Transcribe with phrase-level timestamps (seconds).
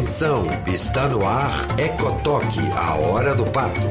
[0.00, 3.82] Atenção, está no ar Ecotoque, a hora do pato.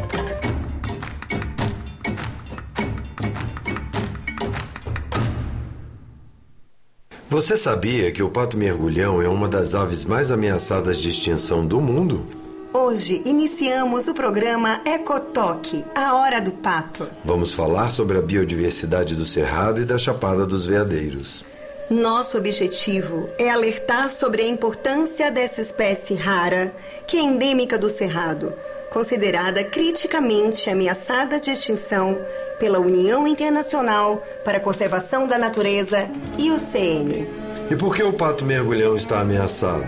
[7.30, 11.80] Você sabia que o pato mergulhão é uma das aves mais ameaçadas de extinção do
[11.80, 12.26] mundo?
[12.74, 17.08] Hoje iniciamos o programa Ecotoque, a hora do pato.
[17.24, 21.46] Vamos falar sobre a biodiversidade do Cerrado e da Chapada dos Veadeiros.
[21.90, 26.72] Nosso objetivo é alertar sobre a importância dessa espécie rara,
[27.08, 28.54] que é endêmica do Cerrado,
[28.92, 32.16] considerada criticamente ameaçada de extinção
[32.60, 36.08] pela União Internacional para a Conservação da Natureza
[36.38, 37.28] e o CN.
[37.72, 39.88] E por que o pato mergulhão está ameaçado?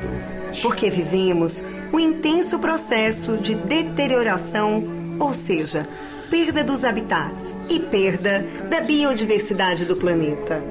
[0.59, 1.63] Porque vivemos
[1.93, 4.83] um intenso processo de deterioração,
[5.19, 5.87] ou seja,
[6.31, 8.39] perda dos habitats e perda
[8.69, 10.63] da biodiversidade do planeta.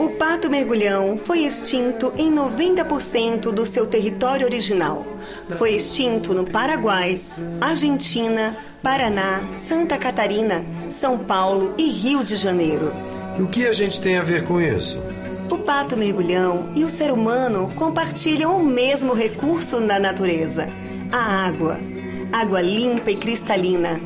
[0.00, 5.06] O pato mergulhão foi extinto em 90% do seu território original.
[5.56, 7.16] Foi extinto no Paraguai,
[7.60, 12.92] Argentina, Paraná, Santa Catarina, São Paulo e Rio de Janeiro.
[13.38, 15.00] E o que a gente tem a ver com isso?
[15.48, 20.66] O pato mergulhão e o ser humano compartilham o mesmo recurso na natureza:
[21.12, 21.78] a água.
[22.32, 24.00] Água limpa e cristalina,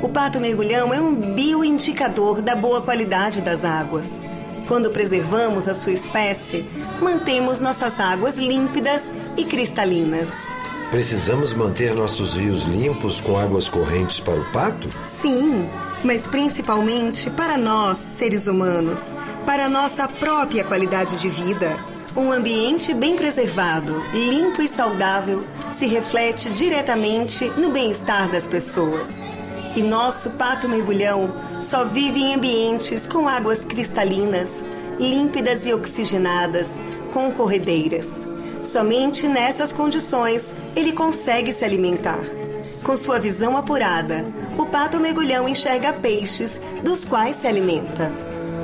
[0.00, 4.20] o pato mergulhão é um bioindicador da boa qualidade das águas.
[4.68, 6.66] Quando preservamos a sua espécie,
[7.00, 10.30] mantemos nossas águas límpidas e cristalinas.
[10.90, 14.90] Precisamos manter nossos rios limpos com águas correntes para o pato?
[15.04, 15.66] Sim,
[16.04, 19.14] mas principalmente para nós, seres humanos,
[19.46, 21.74] para nossa própria qualidade de vida.
[22.14, 29.22] Um ambiente bem preservado, limpo e saudável se reflete diretamente no bem-estar das pessoas.
[29.78, 31.32] E nosso pato mergulhão
[31.62, 34.60] só vive em ambientes com águas cristalinas,
[34.98, 36.80] límpidas e oxigenadas,
[37.12, 38.26] com corredeiras.
[38.60, 42.18] Somente nessas condições ele consegue se alimentar.
[42.82, 44.24] Com sua visão apurada,
[44.58, 48.10] o pato mergulhão enxerga peixes, dos quais se alimenta.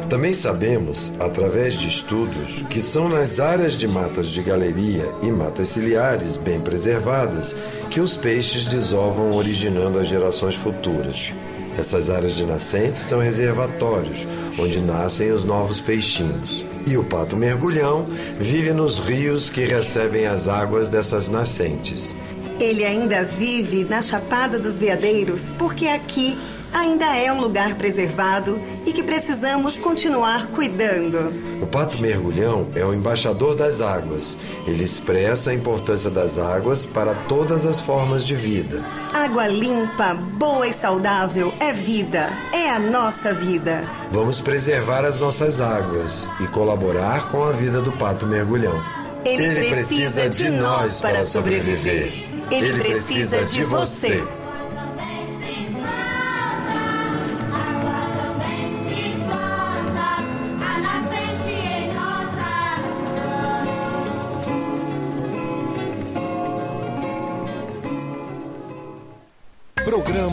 [0.09, 5.69] Também sabemos, através de estudos, que são nas áreas de matas de galeria e matas
[5.69, 7.56] ciliares bem preservadas
[7.91, 11.33] que os peixes desovam, originando as gerações futuras.
[11.79, 14.27] Essas áreas de nascentes são reservatórios,
[14.59, 16.65] onde nascem os novos peixinhos.
[16.87, 18.06] E o pato mergulhão
[18.39, 22.15] vive nos rios que recebem as águas dessas nascentes.
[22.61, 26.39] Ele ainda vive na Chapada dos Veadeiros, porque aqui
[26.75, 31.32] ainda é um lugar preservado e que precisamos continuar cuidando.
[31.62, 34.37] O pato mergulhão é o embaixador das águas.
[34.67, 38.82] Ele expressa a importância das águas para todas as formas de vida.
[39.12, 43.85] Água limpa, boa e saudável é vida, é a nossa vida.
[44.11, 48.82] Vamos preservar as nossas águas e colaborar com a vida do pato mergulhão.
[49.25, 52.12] Ele, Ele precisa, precisa de nós para sobreviver.
[52.50, 54.23] Ele, Ele precisa, precisa de você.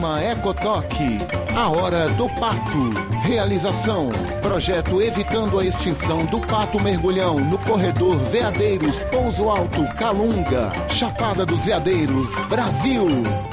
[0.01, 1.19] Programa Ecotoque,
[1.55, 2.89] a hora do pato.
[3.21, 4.09] Realização:
[4.41, 11.63] projeto evitando a extinção do pato mergulhão no corredor Veadeiros, Pouso Alto, Calunga, Chapada dos
[11.63, 13.05] Veadeiros, Brasil.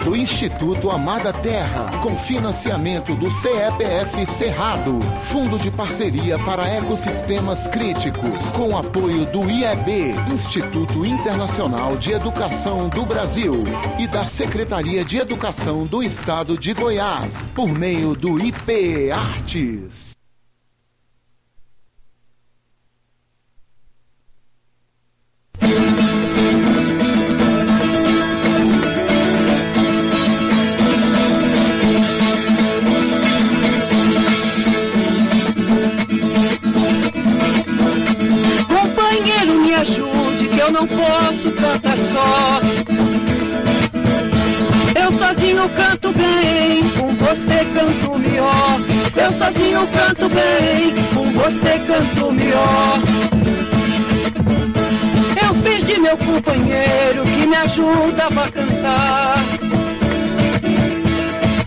[0.02, 4.98] Do Instituto Amada Terra, com financiamento do CEPF Cerrado,
[5.30, 13.04] Fundo de Parceria para Ecossistemas Críticos, com apoio do IEB, Instituto Internacional de Educação do
[13.04, 13.64] Brasil,
[13.98, 20.07] e da Secretaria de Educação do Estado de Goiás, por meio do IP Artes.
[49.48, 52.98] Sozinho canto bem, com você canto melhor.
[55.42, 59.38] Eu perdi meu companheiro que me ajudava a cantar.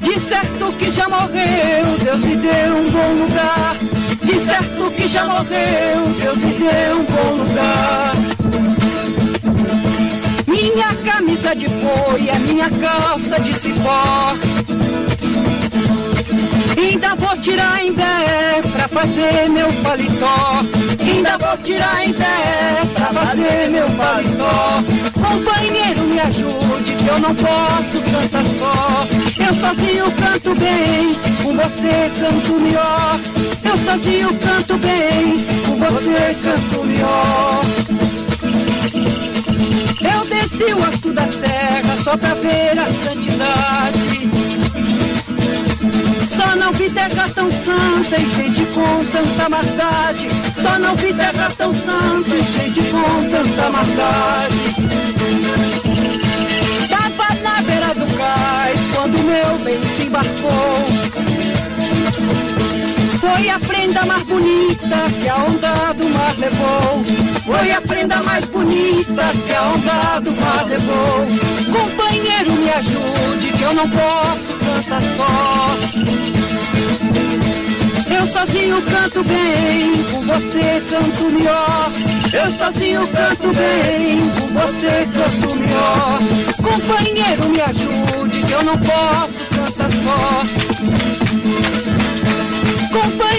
[0.02, 3.76] De certo que já morreu, Deus me deu um bom lugar.
[4.24, 8.14] De certo que já morreu, Deus me deu um bom lugar.
[10.48, 14.36] Minha camisa de folha, minha calça de cipó.
[16.82, 20.66] Ainda vou tirar em pé pra fazer meu paletó.
[21.00, 24.84] Ainda vou tirar em pé pra fazer meu paletó.
[25.14, 29.08] Companheiro, me ajude, que eu não posso cantar só.
[29.38, 31.14] Eu sozinho canto bem,
[31.44, 33.20] com você canto melhor.
[33.64, 37.62] Eu sozinho canto bem, com você canto melhor.
[40.02, 44.32] Eu desci o alto da serra só pra ver a santidade.
[46.28, 50.28] Só não vi terra tão santa e gente com tanta maldade.
[50.62, 54.60] Só não vi terra tão santa e gente com tanta maldade.
[56.90, 60.86] Tava na beira do cais quando meu bem se embarcou.
[63.22, 67.04] Foi a prenda mais bonita que a onda do mar levou.
[67.46, 71.28] Foi a prenda mais bonita que a onda do mar levou.
[71.72, 75.78] Companheiro, me ajude, que eu não posso cantar só.
[78.18, 81.92] Eu sozinho canto bem, com você canto melhor.
[82.34, 86.20] Eu sozinho canto bem, com você canto melhor.
[86.58, 91.21] Companheiro, me ajude, que eu não posso cantar só.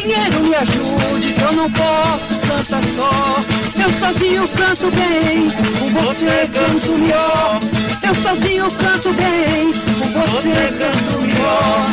[0.02, 3.36] Companheiro, me ajude, que eu não posso cantar só.
[3.80, 7.60] Eu sozinho canto bem, com você canto melhor.
[8.02, 11.86] Eu sozinho canto bem, com você canto melhor.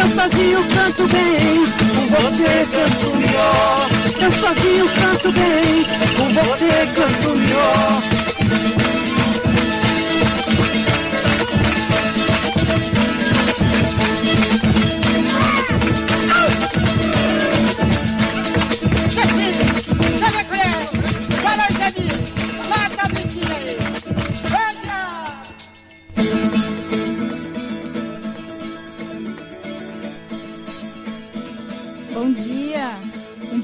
[0.00, 1.64] Eu sozinho canto bem,
[1.96, 3.88] com você canto melhor.
[4.20, 8.15] Eu sozinho canto bem, com você canto melhor.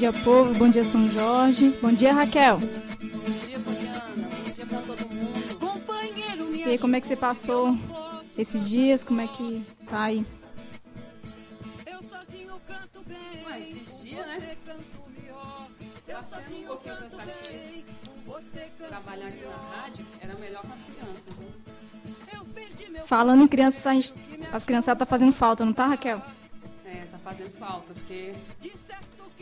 [0.02, 0.52] Dia, povo.
[0.54, 1.70] Bom dia, São Jorge.
[1.80, 2.58] Bom dia, Raquel.
[2.58, 2.66] Bom
[3.46, 4.10] dia, Poliana.
[4.16, 5.58] Bom dia pra todo mundo.
[5.60, 7.78] Companheiro, me E aí, como é que você passou
[8.36, 9.04] esses dias?
[9.04, 10.26] Como é que tá aí?
[11.86, 13.44] Eu sozinho canto bem.
[13.46, 14.56] Ué, esses dias, né?
[16.08, 17.82] Tá sendo um pouquinho cansativo.
[18.88, 21.36] Trabalhar aqui na rádio era melhor com as crianças.
[22.90, 23.02] Né?
[23.06, 23.92] Falando em criança, tá-
[24.52, 26.20] as criançadas tá fazendo falta, não tá, Raquel?
[26.84, 28.34] É, tá fazendo falta, porque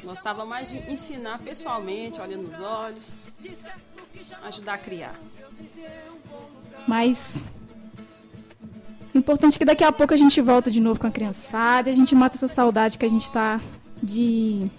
[0.05, 3.05] gostava mais de ensinar pessoalmente, olhando nos olhos,
[4.45, 5.19] ajudar a criar.
[6.87, 7.43] Mas
[9.15, 11.89] o importante é que daqui a pouco a gente volta de novo com a criançada
[11.89, 13.61] e a gente mata essa saudade que a gente tá
[14.03, 14.71] de,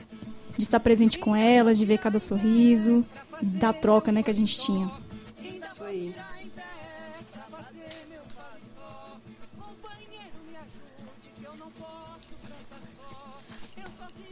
[0.57, 3.05] de estar presente com elas, de ver cada sorriso,
[3.41, 4.89] da troca né, que a gente tinha.
[5.63, 6.15] Isso aí.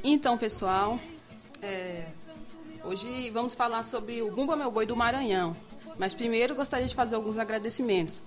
[0.04, 1.00] Então, pessoal,
[1.62, 2.06] é,
[2.84, 5.56] hoje vamos falar sobre o Bumba Meu Boi do Maranhão.
[5.98, 8.22] Mas primeiro gostaria de fazer alguns agradecimentos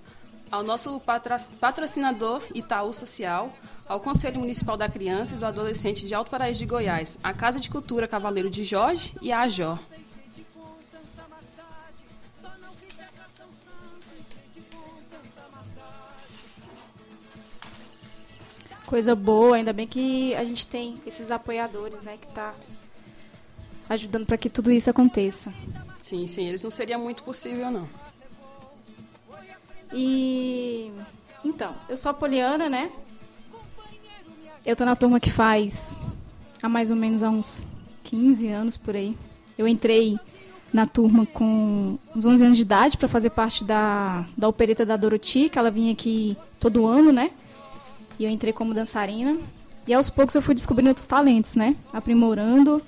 [0.51, 3.51] ao nosso patro- patrocinador Itaú Social,
[3.87, 7.59] ao Conselho Municipal da Criança e do Adolescente de Alto Paraíso de Goiás, à Casa
[7.59, 9.79] de Cultura Cavaleiro de Jorge e à AJOR.
[18.93, 22.53] Coisa boa, ainda bem que a gente tem esses apoiadores, né, que tá
[23.89, 25.51] ajudando para que tudo isso aconteça.
[25.99, 27.89] Sim, sim, eles não seria muito possível, não.
[29.91, 30.91] E
[31.43, 32.91] então, eu sou a Poliana, né?
[34.63, 35.97] Eu tô na turma que faz
[36.61, 37.63] há mais ou menos há uns
[38.03, 39.17] 15 anos por aí.
[39.57, 40.19] Eu entrei
[40.71, 44.95] na turma com uns 11 anos de idade para fazer parte da, da opereta da
[44.95, 47.31] Doroti, que ela vinha aqui todo ano, né?
[48.19, 49.37] E eu entrei como dançarina.
[49.87, 51.75] E aos poucos eu fui descobrindo outros talentos, né?
[51.91, 52.81] Aprimorando.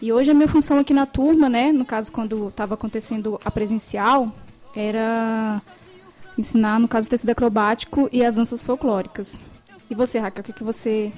[0.00, 1.72] E hoje a minha função aqui na turma, né?
[1.72, 4.32] No caso, quando estava acontecendo a presencial,
[4.74, 5.60] era
[6.38, 9.38] ensinar, no caso, o tecido acrobático e as danças folclóricas.
[9.90, 11.12] E você, Raquel, o que, que você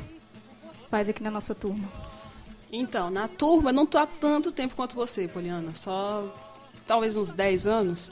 [0.90, 1.88] faz aqui na nossa turma?
[2.72, 5.74] Então, na turma, eu não tô há tanto tempo quanto você, Poliana.
[5.74, 6.34] Só
[6.86, 8.10] talvez uns 10 anos.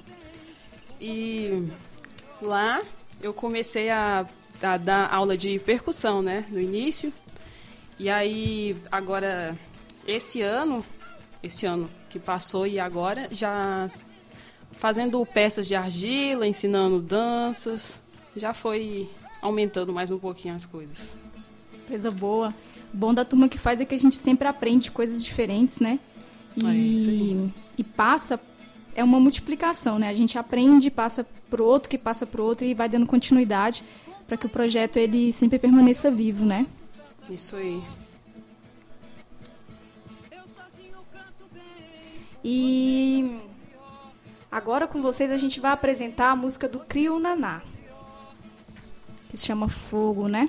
[1.00, 1.66] E
[2.42, 2.82] lá
[3.22, 4.26] eu comecei a,
[4.62, 6.44] a dar aula de percussão, né?
[6.50, 7.12] No início.
[7.98, 9.56] E aí, agora,
[10.06, 10.84] esse ano,
[11.42, 13.90] esse ano que passou e agora, já
[14.72, 18.02] fazendo peças de argila, ensinando danças.
[18.36, 19.08] Já foi
[19.42, 21.14] aumentando mais um pouquinho as coisas.
[21.88, 22.54] Coisa boa.
[22.92, 25.98] Bom da turma que faz é que a gente sempre aprende coisas diferentes, né?
[26.56, 27.52] E, É isso aí.
[27.78, 28.40] e passa,
[28.94, 30.08] é uma multiplicação, né?
[30.08, 33.84] A gente aprende, passa pro outro, que passa pro outro e vai dando continuidade
[34.30, 36.64] para que o projeto ele sempre permaneça vivo, né?
[37.28, 37.82] Isso aí.
[42.44, 43.40] E
[44.48, 47.60] agora com vocês a gente vai apresentar a música do Crio Naná,
[49.28, 50.48] que se chama Fogo, né?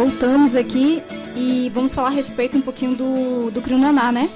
[0.00, 1.02] Voltamos aqui
[1.36, 4.30] e vamos falar a respeito um pouquinho do, do Naná, né?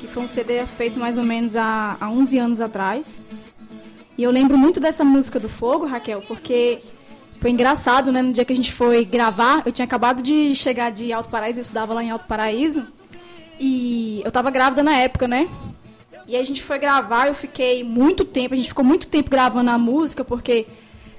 [0.00, 3.20] Que foi um CD feito mais ou menos há, há 11 anos atrás.
[4.16, 6.78] E eu lembro muito dessa música do Fogo, Raquel, porque
[7.40, 8.22] foi engraçado, né?
[8.22, 11.58] No dia que a gente foi gravar, eu tinha acabado de chegar de Alto Paraíso,
[11.58, 12.86] eu estudava lá em Alto Paraíso.
[13.58, 15.48] E eu tava grávida na época, né?
[16.28, 19.70] E a gente foi gravar, eu fiquei muito tempo, a gente ficou muito tempo gravando
[19.70, 20.68] a música, porque,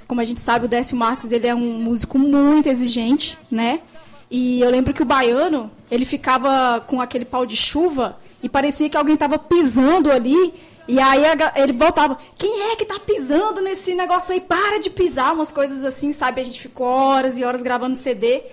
[0.07, 3.81] como a gente sabe, o Décio Marques, ele é um músico muito exigente, né?
[4.29, 8.89] E eu lembro que o baiano, ele ficava com aquele pau de chuva e parecia
[8.89, 10.53] que alguém estava pisando ali.
[10.87, 11.23] E aí
[11.55, 14.39] ele voltava, quem é que tá pisando nesse negócio aí?
[14.39, 16.41] Para de pisar, umas coisas assim, sabe?
[16.41, 18.43] A gente ficou horas e horas gravando CD.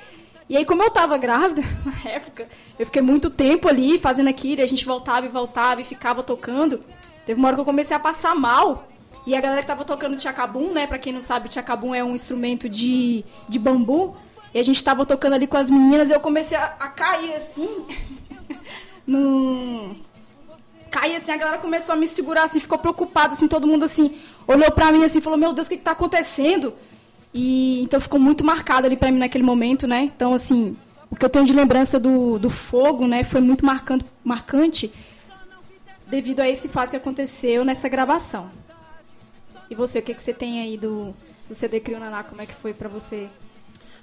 [0.49, 2.47] E aí, como eu tava grávida, na época,
[2.79, 6.23] eu fiquei muito tempo ali fazendo aquilo, e a gente voltava e voltava e ficava
[6.23, 6.81] tocando.
[7.25, 8.89] Teve uma hora que eu comecei a passar mal.
[9.27, 10.87] E a galera que tava tocando tchacabum, né?
[10.87, 14.17] Pra quem não sabe, tchacabum é um instrumento de, de bambu.
[14.53, 17.35] E a gente tava tocando ali com as meninas e eu comecei a, a cair
[17.35, 17.87] assim.
[19.07, 19.95] num.
[20.91, 24.19] Caí assim, a galera começou a me segurar assim, ficou preocupada, assim, todo mundo assim,
[24.47, 26.75] olhou pra mim assim falou, meu Deus, o que, que tá acontecendo?
[27.33, 30.03] E então ficou muito marcado ali pra mim naquele momento, né?
[30.03, 30.77] Então, assim,
[31.11, 34.93] o que eu tenho de lembrança do, do fogo, né, foi muito marcante, marcante
[36.09, 38.51] devido a esse fato que aconteceu nessa gravação.
[39.73, 41.15] E você, o que, que você tem aí do,
[41.49, 42.23] do CD Crio Naná?
[42.23, 43.27] Como é que foi para você?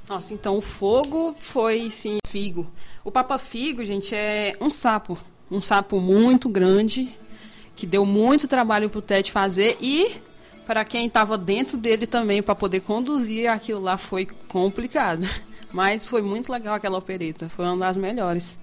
[0.09, 2.65] Nossa, então o fogo foi, sim, figo.
[3.03, 5.15] O Papa Figo, gente, é um sapo.
[5.51, 7.15] Um sapo muito grande,
[7.75, 10.15] que deu muito trabalho pro Ted fazer e
[10.65, 15.23] para quem estava dentro dele também, para poder conduzir aquilo lá, foi complicado.
[15.71, 18.57] Mas foi muito legal aquela opereta, foi uma das melhores.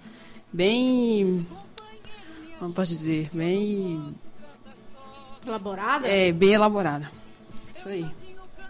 [0.53, 1.47] Bem.
[2.59, 3.31] Como posso dizer?
[3.33, 4.13] Bem
[5.47, 6.09] Elaborada?
[6.09, 7.11] É, bem elaborada.
[7.75, 8.07] Isso aí.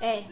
[0.00, 0.24] É.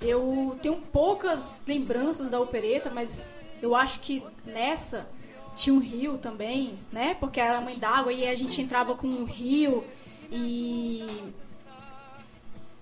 [0.00, 3.24] Eu tenho poucas lembranças da opereta, mas
[3.60, 5.08] eu acho que nessa
[5.54, 7.16] tinha um rio também, né?
[7.18, 9.84] Porque era a mãe d'água e a gente entrava com um rio
[10.30, 11.04] e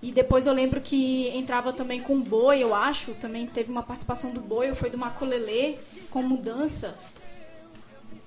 [0.01, 4.31] e depois eu lembro que entrava também com boi, eu acho, também teve uma participação
[4.31, 5.77] do boi, foi do Macolelê
[6.11, 6.95] com mudança.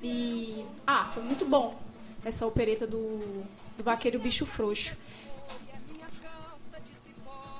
[0.03, 1.79] E ah, foi muito bom
[2.24, 3.44] essa opereta do
[3.81, 4.95] do vaqueiro bicho frouxo.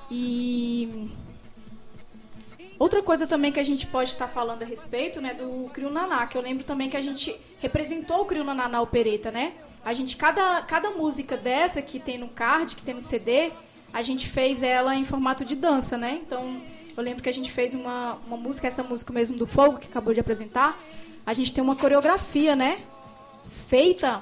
[0.09, 1.09] E
[2.77, 6.27] outra coisa também que a gente pode estar falando a respeito, né, do Crio Naná,
[6.27, 9.53] que eu lembro também que a gente representou o Crio Naná na opereta, né?
[9.83, 13.51] A gente cada cada música dessa que tem no card, que tem no CD,
[13.91, 16.19] a gente fez ela em formato de dança, né?
[16.23, 16.61] Então,
[16.95, 19.87] eu lembro que a gente fez uma, uma música, essa música mesmo do Fogo, que
[19.87, 20.79] acabou de apresentar.
[21.25, 22.83] A gente tem uma coreografia, né?
[23.67, 24.21] Feita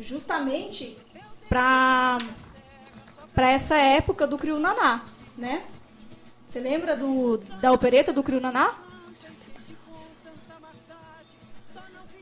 [0.00, 0.96] justamente
[1.50, 2.18] para
[3.34, 5.02] para essa época do Crio Naná,
[5.36, 5.62] né?
[6.46, 8.74] Você lembra do, da opereta do Crio Naná?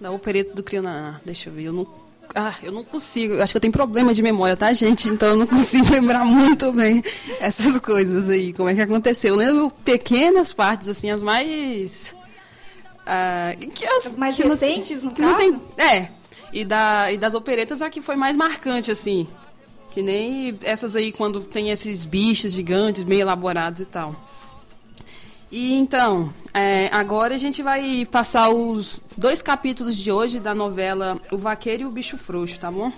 [0.00, 1.86] Da opereta do Crio Naná, deixa eu ver, eu não,
[2.34, 5.08] ah, eu não consigo, acho que eu tenho problema de memória, tá, gente?
[5.08, 7.02] Então eu não consigo lembrar muito bem
[7.40, 9.34] essas coisas aí, como é que aconteceu.
[9.34, 12.14] Eu lembro pequenas partes, assim, as mais...
[13.04, 15.32] Ah, que as, as mais que recentes, não, no que caso?
[15.32, 16.10] Não tem, é,
[16.52, 19.26] e, da, e das operetas a que foi mais marcante, assim.
[19.90, 24.14] Que nem essas aí quando tem esses bichos gigantes, meio elaborados e tal.
[25.50, 31.18] E então, é, agora a gente vai passar os dois capítulos de hoje da novela
[31.32, 32.92] O Vaqueiro e o Bicho Frouxo, tá bom?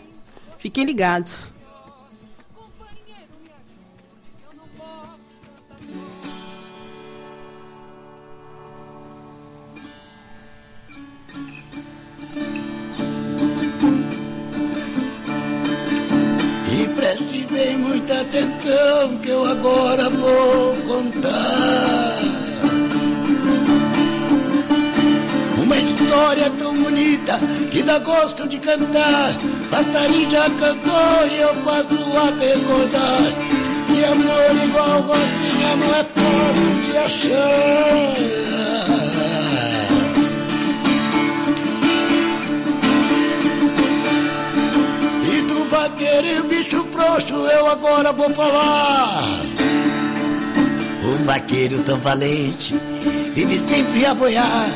[0.59, 1.51] Fiquem ligados.
[17.01, 22.19] Preste bem muita atenção que eu agora vou contar.
[25.63, 27.39] Uma história tão bonita
[27.71, 29.33] que dá gosto de cantar.
[29.71, 33.33] Passarinho já cantou e eu passo a recordar.
[33.87, 39.00] Que amor igual Rosinha não é fácil de achar.
[46.03, 49.41] E o bicho frouxo eu agora vou falar.
[51.03, 52.75] O vaqueiro tão valente
[53.35, 54.71] vive sempre a boiar.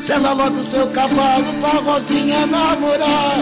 [0.00, 3.38] Sela logo seu cavalo pra Rosinha namorar.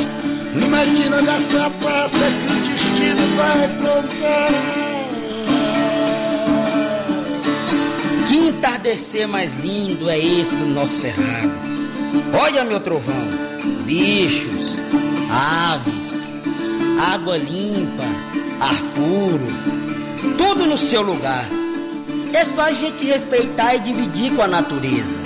[0.54, 4.88] Imagina nessa praça que o destino vai plantar.
[8.26, 11.52] Que entardecer mais lindo é esse do nosso cerrado?
[12.32, 13.28] Olha, meu trovão,
[13.84, 14.78] bichos,
[15.30, 16.17] aves,
[16.98, 18.02] água limpa,
[18.60, 19.46] ar puro,
[20.36, 21.44] tudo no seu lugar.
[22.32, 25.16] É só a gente respeitar e dividir com a natureza.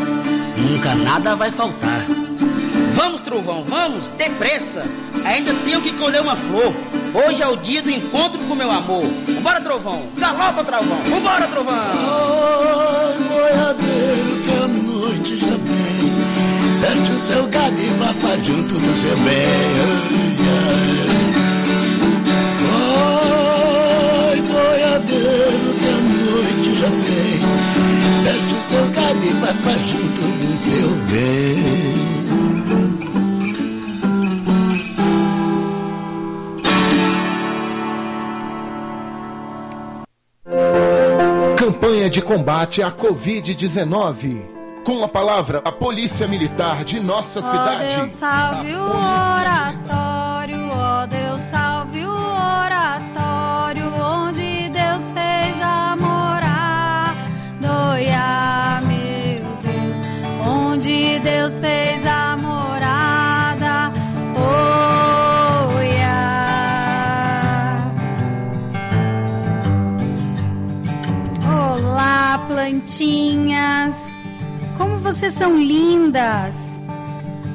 [0.56, 2.04] Nunca nada vai faltar.
[2.92, 4.84] Vamos, trovão, vamos, depressa.
[5.24, 6.74] Ainda tenho que colher uma flor.
[7.14, 9.04] Hoje é o dia do encontro com meu amor.
[9.26, 10.98] Vambora, trovão, galopa, trovão.
[11.08, 11.74] Vambora, trovão.
[11.74, 16.12] Ai, boiadeiro, que a noite já vem.
[16.80, 19.26] Feche o seu gado e pra junto do seu bem.
[19.26, 21.41] Ai, ai.
[26.88, 27.40] Vem.
[28.24, 28.84] Feche o seu
[29.22, 32.02] e vá pra junto do seu bem.
[41.56, 44.50] Campanha de combate à Covid-19.
[44.84, 47.94] Com a palavra, a Polícia Militar de nossa cidade.
[47.94, 51.71] Deus salve o oratório, ó Deus salve
[75.12, 76.80] vocês são lindas.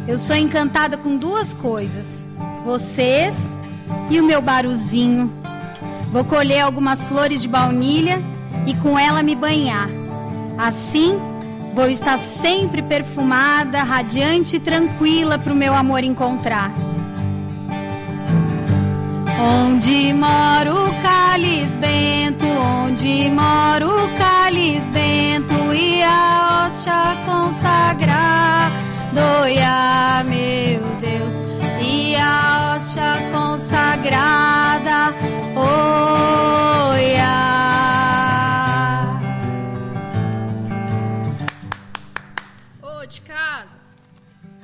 [0.08, 2.24] Eu sou encantada com duas coisas:
[2.63, 3.56] vocês
[4.12, 5.34] e o meu baruzinho.
[6.12, 8.22] Vou colher algumas flores de baunilha
[8.67, 9.89] e com ela me banhar.
[10.56, 11.20] Assim,
[11.74, 16.72] vou estar sempre perfumada, radiante e tranquila para o meu amor encontrar.
[19.39, 28.71] Onde mora o cálice bento, onde mora o cálice bento e a hóstia consagrar.
[29.13, 31.43] Doia, meu Deus,
[31.80, 35.13] e a hóstia consagrada.
[35.56, 37.28] Oia.
[42.82, 43.78] Ô, de casa.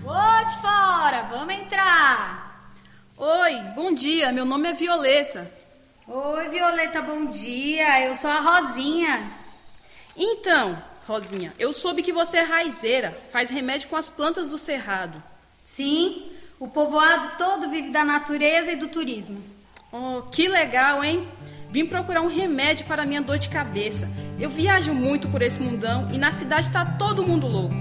[0.03, 2.42] Ô, de fora, vamos entrar.
[3.25, 4.33] Oi, bom dia.
[4.33, 5.49] Meu nome é Violeta.
[6.05, 8.05] Oi, Violeta, bom dia.
[8.05, 9.31] Eu sou a Rosinha.
[10.17, 15.23] Então, Rosinha, eu soube que você é raizeira, faz remédio com as plantas do cerrado.
[15.63, 19.41] Sim, o povoado todo vive da natureza e do turismo.
[19.89, 21.25] Oh, que legal, hein?
[21.69, 24.11] Vim procurar um remédio para minha dor de cabeça.
[24.37, 27.73] Eu viajo muito por esse mundão e na cidade tá todo mundo louco.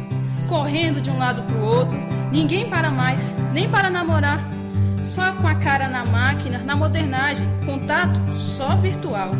[0.48, 1.98] Correndo de um lado pro outro,
[2.30, 4.61] ninguém para mais, nem para namorar.
[5.02, 9.32] Só com a cara na máquina, na modernagem, contato só virtual.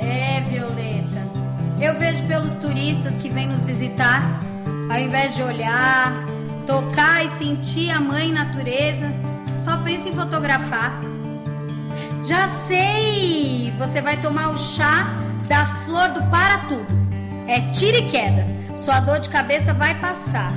[0.00, 1.22] É, Violeta.
[1.78, 4.40] Eu vejo pelos turistas que vêm nos visitar,
[4.90, 6.12] ao invés de olhar,
[6.66, 9.12] tocar e sentir a mãe natureza,
[9.54, 10.98] só pensa em fotografar.
[12.22, 13.72] Já sei!
[13.78, 15.12] Você vai tomar o chá
[15.46, 16.86] da flor do para tudo.
[17.46, 18.46] É tira e queda.
[18.76, 20.50] Sua dor de cabeça vai passar.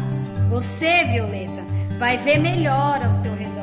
[0.49, 1.61] Você, Violeta,
[1.99, 3.56] vai ver melhor ao seu redor.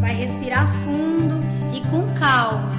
[0.00, 1.40] Vai respirar fundo
[1.74, 2.72] e com calma.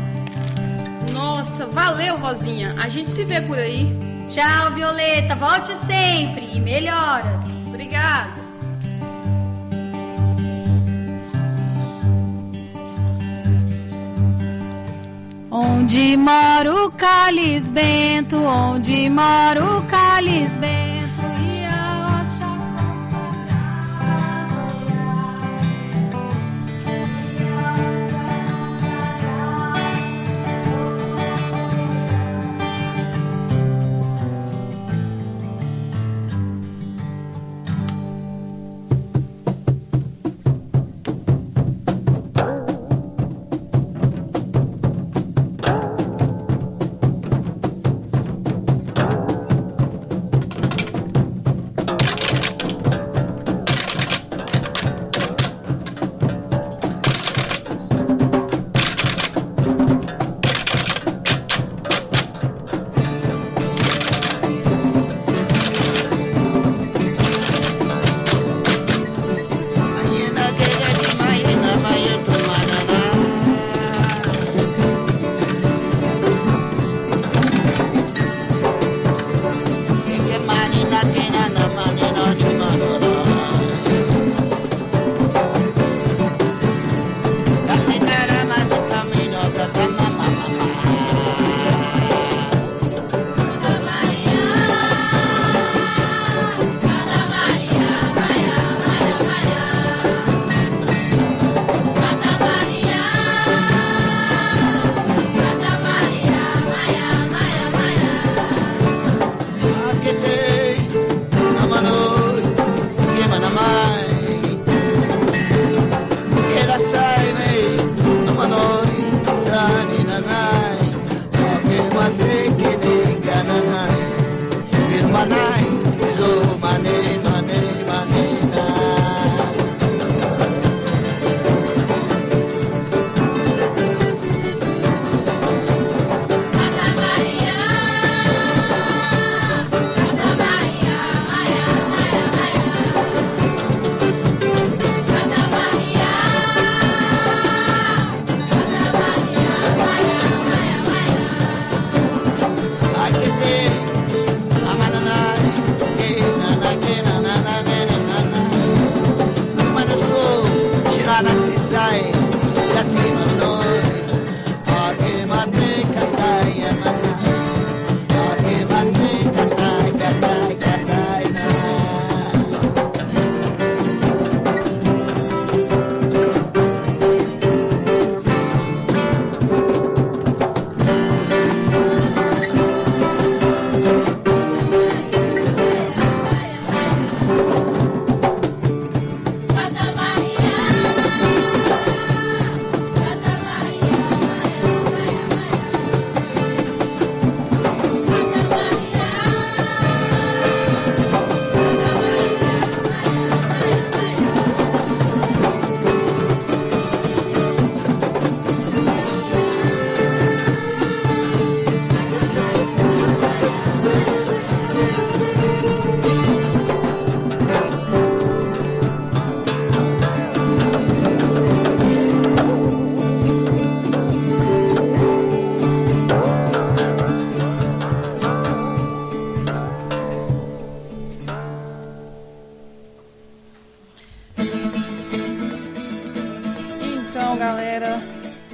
[1.14, 2.76] Nossa, valeu, Rosinha.
[2.82, 3.96] A gente se vê por aí.
[4.28, 5.36] Tchau, Violeta.
[5.36, 7.42] Volte sempre e melhoras.
[7.68, 8.42] Obrigada.
[15.50, 20.91] Onde mora o cálice bento, onde mora o cálice bento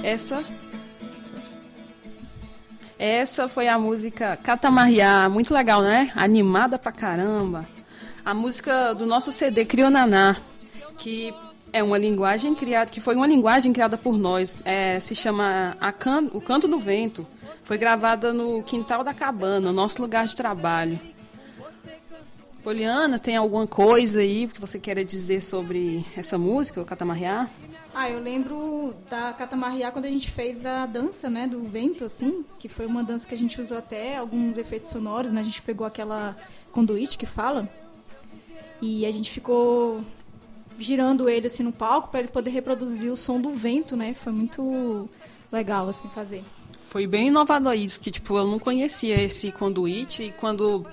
[0.08, 0.42] essa
[2.98, 6.12] essa foi a música Catamarriá, muito legal, né?
[6.16, 7.68] Animada pra caramba.
[8.26, 10.38] A música do nosso CD Crionaná,
[10.98, 11.34] que
[11.72, 14.62] é uma linguagem criada, que foi uma linguagem criada por nós.
[14.66, 17.28] É, se chama can, O Canto do Vento.
[17.64, 21.00] Foi gravada no quintal da cabana, nosso lugar de trabalho.
[22.64, 27.50] Poliana, tem alguma coisa aí que você queira dizer sobre essa música, o Catamarriá?
[27.94, 28.58] Ah, eu lembro
[29.10, 33.04] da Catamarriá quando a gente fez a dança, né, do vento, assim, que foi uma
[33.04, 35.42] dança que a gente usou até alguns efeitos sonoros, né?
[35.42, 36.36] A gente pegou aquela
[36.72, 37.68] conduíte que fala
[38.82, 40.02] e a gente ficou
[40.78, 44.14] girando ele assim no palco para ele poder reproduzir o som do vento, né?
[44.14, 45.10] Foi muito
[45.52, 46.44] legal assim fazer.
[46.84, 50.86] Foi bem inovador isso, que tipo, eu não conhecia esse conduíte e quando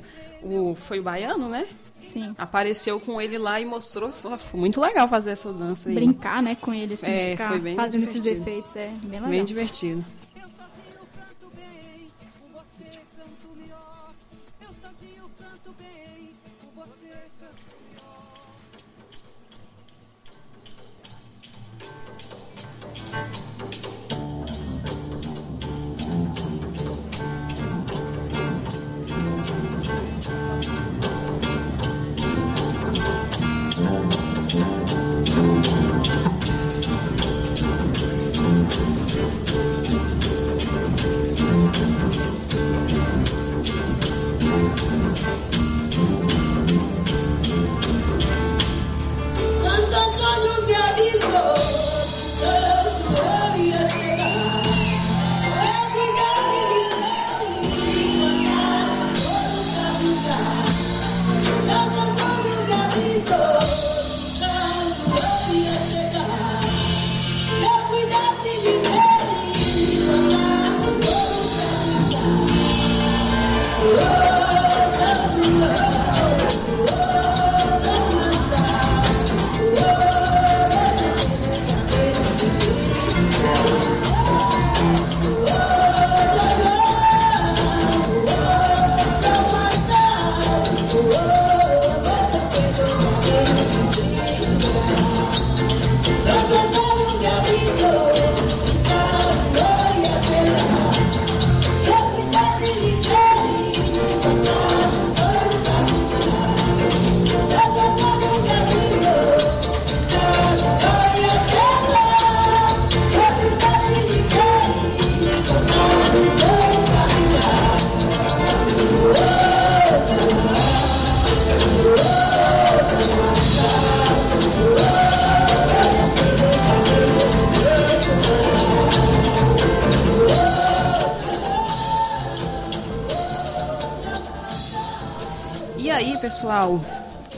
[0.42, 1.66] o foi o baiano, né?
[2.05, 2.35] Sim.
[2.38, 4.11] Apareceu com ele lá e mostrou.
[4.12, 5.95] Foi muito legal fazer essa dança aí.
[5.95, 8.29] Brincar, né, com ele, assim, É, ficar foi bem fazendo divertido.
[8.29, 8.77] esses efeitos.
[8.77, 9.29] É bem legal.
[9.31, 10.05] Bem divertido.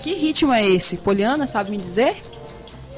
[0.02, 0.98] Que ritmo é esse?
[0.98, 2.22] Poliana, sabe me dizer?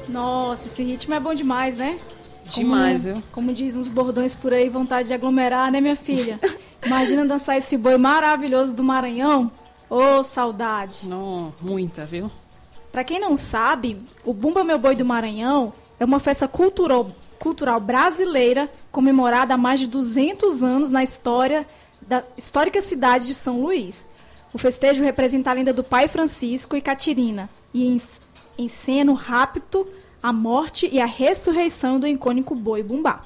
[0.07, 1.97] Nossa, esse ritmo é bom demais, né?
[2.45, 3.23] Demais, como, viu?
[3.31, 6.39] Como dizem os bordões por aí, vontade de aglomerar, né, minha filha?
[6.85, 9.51] Imagina dançar esse boi maravilhoso do Maranhão.
[9.89, 11.07] Ô, saudade.
[11.07, 12.29] Não, muita, viu?
[12.91, 17.79] Pra quem não sabe, o Bumba Meu Boi do Maranhão é uma festa cultural, cultural
[17.79, 21.67] brasileira comemorada há mais de 200 anos na história
[22.01, 24.07] da histórica cidade de São Luís.
[24.53, 28.01] O festejo representa a lenda do pai Francisco e Catirina e en-
[28.57, 29.87] encena o rapto,
[30.21, 33.21] a morte e a ressurreição do icônico boi bumbá.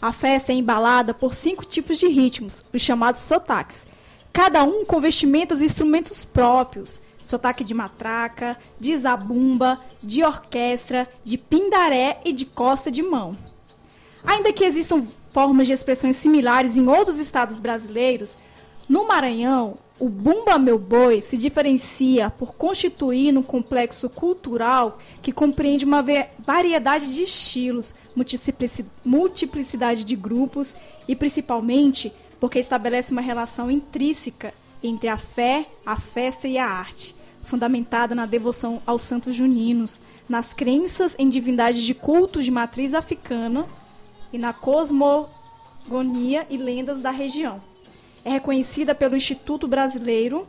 [0.00, 3.86] A festa é embalada por cinco tipos de ritmos, os chamados sotaques,
[4.32, 7.00] cada um com vestimentas e instrumentos próprios.
[7.22, 13.34] Sotaque de matraca, de zabumba, de orquestra, de pindaré e de costa de mão.
[14.22, 18.36] Ainda que existam formas de expressões similares em outros estados brasileiros,
[18.86, 25.84] no Maranhão, o Bumba Meu Boi se diferencia por constituir um complexo cultural que compreende
[25.84, 26.04] uma
[26.38, 30.74] variedade de estilos, multiplici- multiplicidade de grupos
[31.06, 34.52] e, principalmente, porque estabelece uma relação intrínseca
[34.82, 40.52] entre a fé, a festa e a arte, fundamentada na devoção aos santos juninos, nas
[40.52, 43.66] crenças em divindades de cultos de matriz africana
[44.32, 47.62] e na cosmogonia e lendas da região.
[48.24, 50.48] É reconhecida pelo Instituto Brasileiro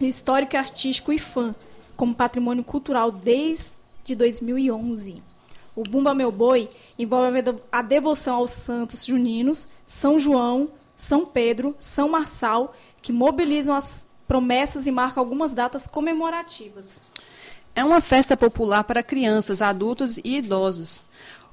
[0.00, 1.54] Histórico e Artístico IFAM
[1.96, 5.22] como patrimônio cultural desde 2011.
[5.76, 7.38] O Bumba Meu Boi envolve
[7.70, 14.86] a devoção aos santos juninos, São João, São Pedro, São Marçal, que mobilizam as promessas
[14.86, 17.00] e marcam algumas datas comemorativas.
[17.74, 21.00] É uma festa popular para crianças, adultos e idosos.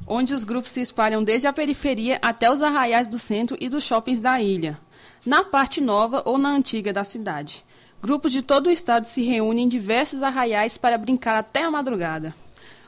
[0.05, 3.83] onde os grupos se espalham desde a periferia até os arraiais do centro e dos
[3.83, 4.79] shoppings da ilha,
[5.27, 7.61] na parte nova ou na antiga da cidade.
[8.01, 12.33] Grupos de todo o estado se reúnem em diversos arraiais para brincar até a madrugada.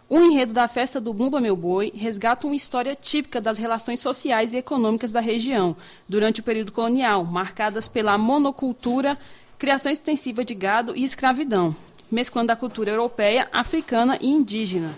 [0.08, 4.54] O enredo da festa do Bumba Meu Boi resgata uma história típica das relações sociais
[4.54, 5.76] e econômicas da região
[6.08, 9.20] durante o período colonial, marcadas pela monocultura,
[9.58, 11.76] criação extensiva de gado e escravidão,
[12.10, 14.98] mesclando a cultura europeia, africana e indígena.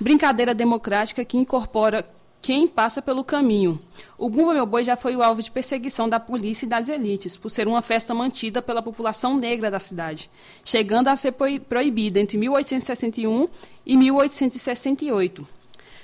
[0.00, 2.08] Brincadeira democrática que incorpora
[2.40, 3.78] quem passa pelo caminho.
[4.16, 7.36] O Bumba Meu Boi já foi o alvo de perseguição da polícia e das elites,
[7.36, 10.30] por ser uma festa mantida pela população negra da cidade,
[10.64, 13.48] chegando a ser proi- proibida entre 1861
[13.84, 15.46] e 1868.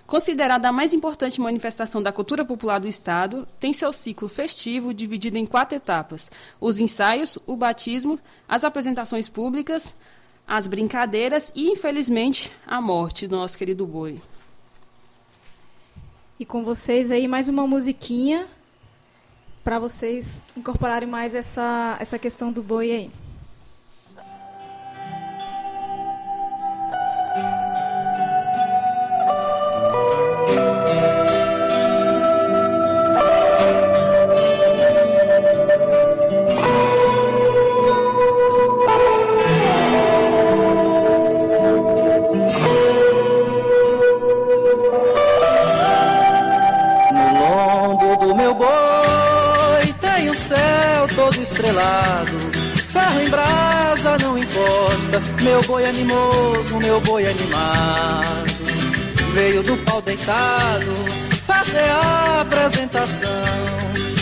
[0.07, 5.37] Considerada a mais importante manifestação da cultura popular do Estado, tem seu ciclo festivo dividido
[5.37, 6.31] em quatro etapas:
[6.61, 8.19] os ensaios, o batismo,
[8.49, 9.93] as apresentações públicas,
[10.47, 14.21] as brincadeiras e, infelizmente, a morte do nosso querido boi.
[16.39, 18.47] E com vocês aí mais uma musiquinha
[19.65, 23.11] para vocês incorporarem mais essa, essa questão do boi aí.
[55.57, 58.53] Meu boi animoso, meu boi animado.
[59.33, 60.93] Veio do pau deitado
[61.47, 63.43] fazer a apresentação.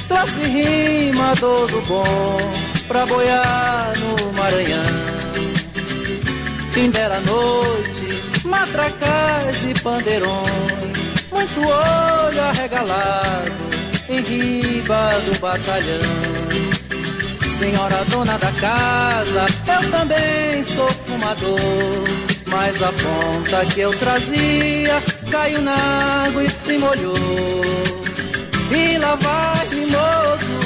[0.07, 2.39] Trouxe rima todo bom
[2.87, 4.85] pra boiar no Maranhão.
[6.71, 13.51] Fim dela noite, matracas e pandeirões, muito olho arregalado
[14.09, 16.84] em riba do batalhão.
[17.59, 22.05] Senhora dona da casa, eu também sou fumador,
[22.49, 25.01] mas a ponta que eu trazia
[25.31, 25.77] caiu na
[26.27, 27.15] água e se molhou.
[28.73, 30.65] E lá vai mimoso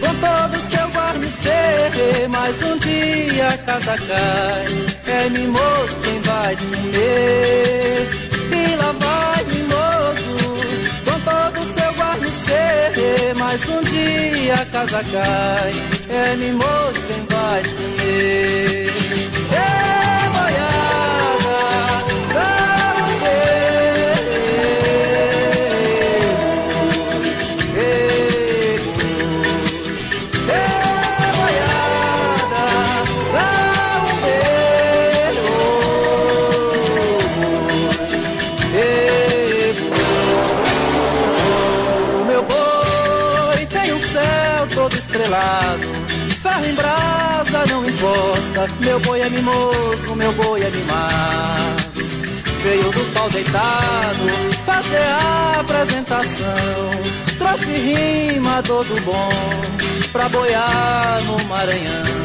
[0.00, 2.28] com todo o seu guarnecer.
[2.28, 4.66] Mas um dia a casa cai,
[5.06, 8.06] é mimoso quem vai comer.
[8.52, 10.36] E lá vai mimoso
[11.06, 13.34] com todo o seu guarnecer.
[13.38, 18.97] Mas um dia a casa cai, é mimoso quem vai te comer.
[48.80, 51.88] Meu boi é mimoso, meu boi é mimado.
[52.62, 54.28] Veio do pau deitado
[54.66, 56.90] fazer a apresentação.
[57.38, 59.28] Trouxe rima todo bom
[60.12, 62.18] pra boiar no Maranhão.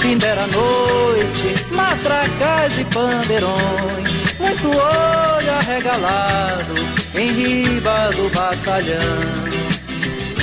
[0.00, 6.74] Fim dera noite, matracas e pandeirões, muito olho arregalado
[7.14, 9.49] em riba do batalhão.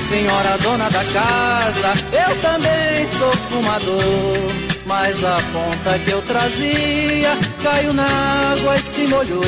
[0.07, 4.51] Senhora dona da casa, eu também sou fumador,
[4.85, 8.05] mas a ponta que eu trazia caiu na
[8.53, 9.43] água e se molhou.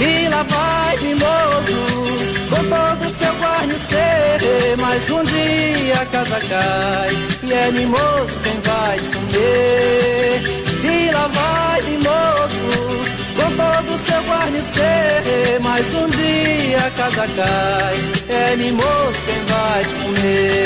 [0.00, 1.82] E lá vai mimoso,
[2.48, 4.78] com todo seu guarnecer.
[4.80, 7.10] Mas um dia a casa cai,
[7.42, 10.42] e é mimoso quem vai te comer.
[10.84, 12.66] E lá vai mimoso,
[13.36, 15.60] com todo seu guarnecer.
[15.60, 17.94] Mas um dia a casa cai,
[18.30, 19.01] é mimoso
[20.22, 20.61] quem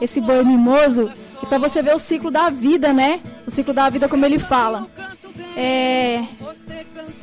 [0.00, 1.10] Esse boi mimoso.
[1.42, 3.20] E pra você ver o ciclo da vida, né?
[3.46, 4.86] O ciclo da vida, como ele fala.
[5.56, 6.24] É.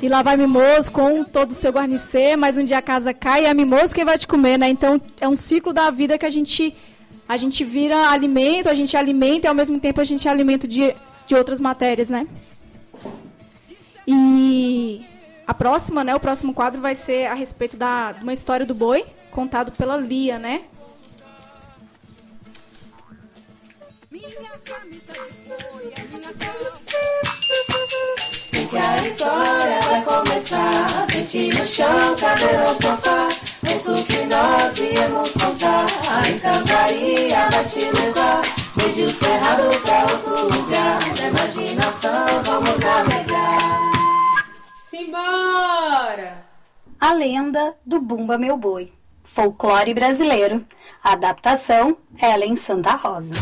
[0.01, 3.43] E lá vai mimoso com todo o seu guarnecer, mas um dia a casa cai
[3.43, 4.67] e é mimoso quem vai te comer, né?
[4.69, 6.75] Então é um ciclo da vida que a gente
[7.27, 10.93] a gente vira alimento, a gente alimenta e ao mesmo tempo a gente alimento de,
[11.25, 12.27] de outras matérias, né?
[14.05, 15.05] E
[15.47, 19.05] a próxima, né, o próximo quadro vai ser a respeito da uma história do boi,
[19.31, 20.63] contado pela Lia, né?
[24.23, 24.37] Que
[28.77, 30.87] a história vai começar.
[31.11, 33.27] Sente no chão, cadeira ao sofá.
[33.65, 35.85] Isso que nós viemos contar.
[36.09, 38.41] A encantaria vai te levar.
[38.77, 40.99] Desde o cerrado pra outro lugar.
[41.19, 43.81] Na imaginação vamos navegar.
[44.89, 46.45] Simbora!
[46.97, 48.93] A lenda do Bumba Meu Boi.
[49.21, 50.65] Folclore brasileiro.
[51.03, 53.35] Adaptação Ellen Santa Rosa.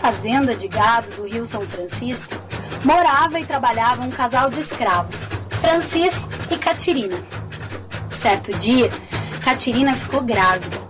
[0.00, 2.34] Fazenda de gado do Rio São Francisco,
[2.84, 5.28] morava e trabalhava um casal de escravos,
[5.60, 7.18] Francisco e Catirina.
[8.10, 8.90] Certo dia,
[9.44, 10.80] Catirina ficou grávida.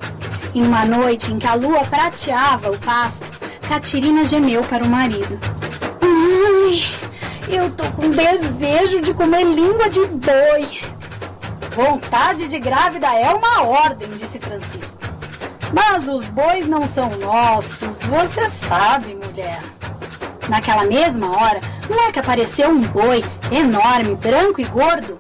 [0.54, 3.28] Em uma noite em que a lua prateava o pasto,
[3.68, 5.38] Catirina gemeu para o marido.
[6.00, 6.82] Ai,
[7.48, 10.80] eu tô com desejo de comer língua de boi.
[11.72, 14.89] Vontade de grávida é uma ordem, disse Francisco.
[15.72, 19.62] Mas os bois não são nossos, você sabe, mulher.
[20.48, 25.18] Naquela mesma hora, não é que apareceu um boi enorme, branco e gordo?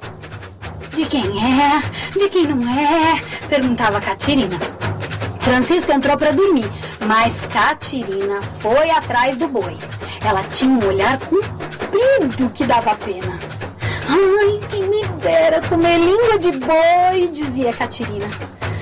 [0.92, 1.80] De quem é?
[2.18, 3.20] De quem não é?
[3.48, 4.58] perguntava Catirina.
[5.40, 6.68] Francisco entrou para dormir,
[7.06, 9.76] mas Catirina foi atrás do boi.
[10.20, 13.38] Ela tinha um olhar comprido que dava pena.
[14.08, 18.26] Ai, quem me dera comer língua de boi, dizia Catirina.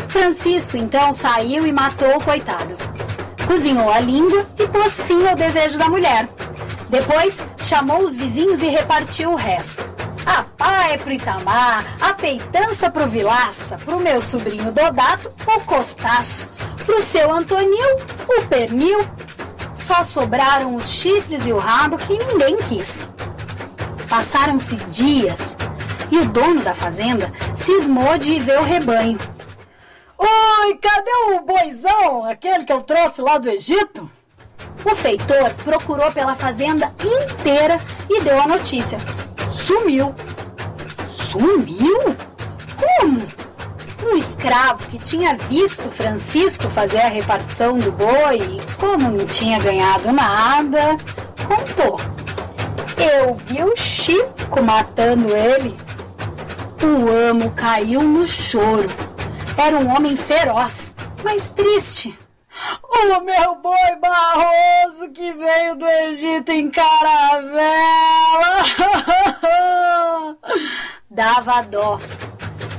[0.08, 2.76] Francisco então saiu e matou o coitado.
[3.46, 6.28] Cozinhou a língua e pôs fim ao desejo da mulher.
[6.88, 9.86] Depois chamou os vizinhos e repartiu o resto.
[10.24, 16.48] A pá é pro Itamar, a peitança pro Vilaça, pro meu sobrinho Dodato, o Costaço,
[16.84, 17.96] pro seu Antonil,
[18.28, 19.06] o Pernil.
[19.74, 23.06] Só sobraram os chifres e o rabo que ninguém quis.
[24.08, 25.56] Passaram-se dias
[26.10, 29.18] e o dono da fazenda cismou de ver o rebanho.
[30.18, 34.10] Oi, cadê o boizão, aquele que eu trouxe lá do Egito?
[34.84, 38.98] O feitor procurou pela fazenda inteira e deu a notícia.
[39.48, 40.12] Sumiu.
[41.08, 42.16] Sumiu?
[42.76, 43.26] Como?
[44.02, 49.58] Um escravo que tinha visto Francisco fazer a repartição do boi e, como não tinha
[49.58, 50.96] ganhado nada,
[51.46, 52.00] contou.
[52.96, 55.76] Eu vi o Chico matando ele.
[56.82, 58.88] O amo caiu no choro.
[59.58, 60.94] Era um homem feroz,
[61.24, 62.16] mas triste.
[62.82, 67.66] O meu boi Barroso que veio do Egito em caravela.
[71.10, 71.98] Dava dó.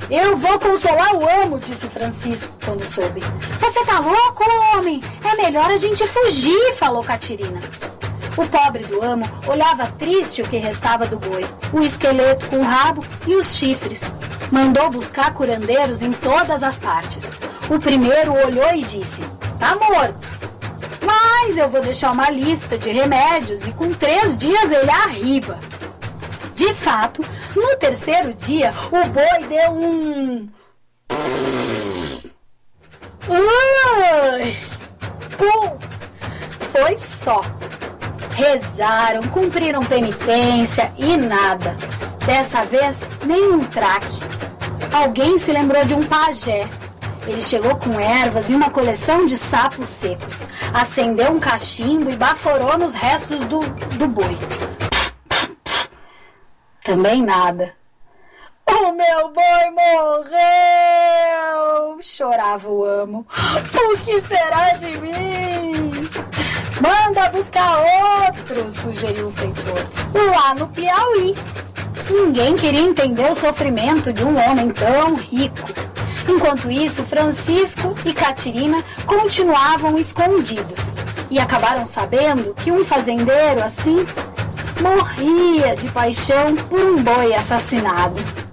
[0.10, 3.22] Eu vou consolar o amo, disse Francisco quando soube.
[3.60, 5.02] Você tá louco, homem?
[5.24, 7.60] É melhor a gente fugir, falou Catirina.
[8.38, 12.64] O pobre do amo olhava triste o que restava do boi, o esqueleto com o
[12.64, 14.04] rabo e os chifres.
[14.52, 17.26] Mandou buscar curandeiros em todas as partes.
[17.70, 19.22] O primeiro olhou e disse:
[19.60, 20.50] Tá morto.
[21.06, 25.60] Mas eu vou deixar uma lista de remédios e com três dias ele arriba.
[26.54, 27.22] De fato,
[27.56, 30.50] no terceiro dia, o boi deu um.
[33.30, 34.58] Ai!
[35.38, 35.78] Pum!
[36.72, 37.42] Foi só.
[38.40, 41.76] Rezaram, cumpriram penitência e nada.
[42.26, 44.18] Dessa vez, nenhum traque.
[44.94, 46.66] Alguém se lembrou de um pajé.
[47.28, 50.46] Ele chegou com ervas e uma coleção de sapos secos.
[50.74, 53.60] Acendeu um cachimbo e baforou nos restos do,
[53.98, 54.38] do boi.
[56.82, 57.74] Também nada.
[58.66, 59.70] O meu boi
[60.22, 60.40] morreu!
[62.02, 63.28] Chorava o amo.
[63.92, 65.89] O que será de mim?
[66.82, 67.82] Manda buscar
[68.28, 69.86] outro, sugeriu o feitor.
[70.14, 71.36] Lá no Piauí.
[72.10, 75.70] Ninguém queria entender o sofrimento de um homem tão rico.
[76.28, 80.80] Enquanto isso, Francisco e Catirina continuavam escondidos
[81.30, 84.06] e acabaram sabendo que um fazendeiro assim
[84.82, 88.49] morria de paixão por um boi assassinado.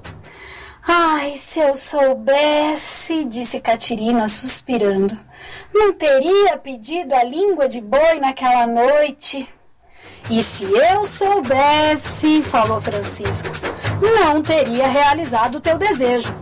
[0.89, 5.19] Ai, se eu soubesse, disse Catirina suspirando,
[5.75, 9.49] não teria pedido a língua de boi naquela noite.
[10.31, 13.49] E se eu soubesse, falou Francisco,
[14.01, 16.33] não teria realizado o teu desejo.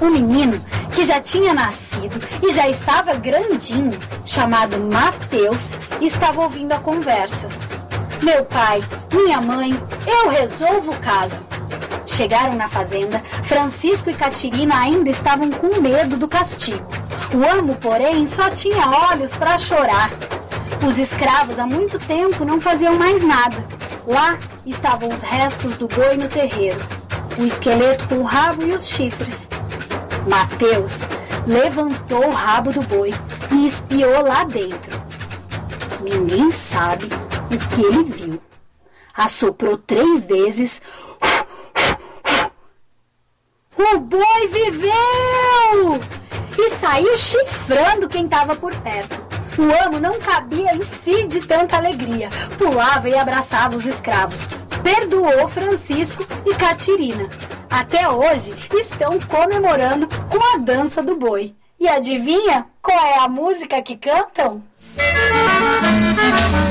[0.00, 0.60] O menino,
[0.92, 7.48] que já tinha nascido e já estava grandinho, chamado Mateus, estava ouvindo a conversa.
[8.20, 8.82] Meu pai,
[9.12, 9.70] minha mãe,
[10.08, 11.40] eu resolvo o caso.
[12.06, 16.86] Chegaram na fazenda, Francisco e Catirina ainda estavam com medo do castigo.
[17.32, 20.10] O amo, porém, só tinha olhos para chorar.
[20.86, 23.56] Os escravos há muito tempo não faziam mais nada.
[24.06, 26.78] Lá estavam os restos do boi no terreiro,
[27.38, 29.48] o esqueleto com o rabo e os chifres.
[30.28, 31.00] Mateus
[31.46, 33.14] levantou o rabo do boi
[33.50, 35.02] e espiou lá dentro.
[36.00, 37.06] Ninguém sabe
[37.50, 38.40] o que ele viu.
[39.16, 40.82] Assoprou três vezes.
[43.76, 46.00] O boi viveu!
[46.56, 49.16] E saiu chifrando quem estava por perto.
[49.58, 52.28] O amo não cabia em si de tanta alegria.
[52.58, 54.48] Pulava e abraçava os escravos.
[54.82, 57.28] Perdoou Francisco e Catirina.
[57.70, 61.54] Até hoje estão comemorando com a dança do boi.
[61.78, 64.62] E adivinha qual é a música que cantam?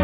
[0.00, 0.03] O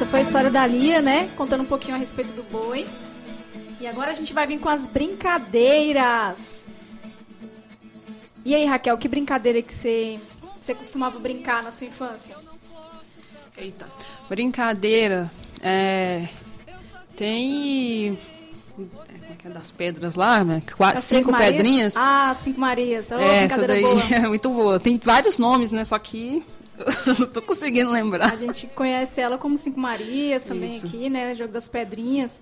[0.00, 1.28] Essa foi a história da Lia, né?
[1.36, 2.86] Contando um pouquinho a respeito do boi.
[3.78, 6.38] E agora a gente vai vir com as brincadeiras.
[8.42, 10.18] E aí, Raquel, que brincadeira que você,
[10.58, 12.34] você costumava brincar na sua infância?
[13.58, 13.86] Eita.
[14.26, 15.30] Brincadeira.
[15.60, 16.28] É,
[17.14, 18.18] tem.
[18.74, 18.90] Como
[19.30, 20.62] é que é das pedras lá, né?
[20.74, 21.94] Qua- Das Três Cinco pedrinhas.
[21.98, 23.10] Ah, Cinco Marias.
[23.10, 24.00] Oh, É, essa daí boa.
[24.16, 24.80] é muito boa.
[24.80, 25.84] Tem vários nomes, né?
[25.84, 26.42] Só que
[27.18, 28.32] não tô conseguindo lembrar.
[28.32, 30.86] A gente conhece ela como Cinco Marias também Isso.
[30.86, 31.34] aqui, né?
[31.34, 32.40] Jogo das Pedrinhas.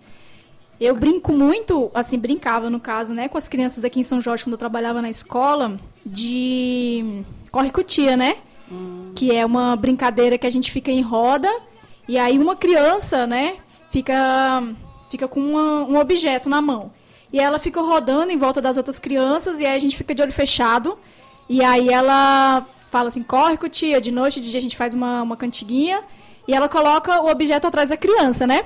[0.80, 4.44] Eu brinco muito, assim, brincava no caso, né, com as crianças aqui em São Jorge,
[4.44, 5.76] quando eu trabalhava na escola,
[6.06, 8.36] de corre cutia, né?
[9.16, 11.50] Que é uma brincadeira que a gente fica em roda
[12.06, 13.56] e aí uma criança, né,
[13.90, 14.62] fica,
[15.10, 16.92] fica com uma- um objeto na mão.
[17.32, 20.22] E ela fica rodando em volta das outras crianças e aí a gente fica de
[20.22, 20.96] olho fechado.
[21.48, 25.22] E aí ela fala assim, corre cutia, de noite, de dia a gente faz uma,
[25.22, 26.02] uma cantiguinha
[26.46, 28.64] e ela coloca o objeto atrás da criança, né?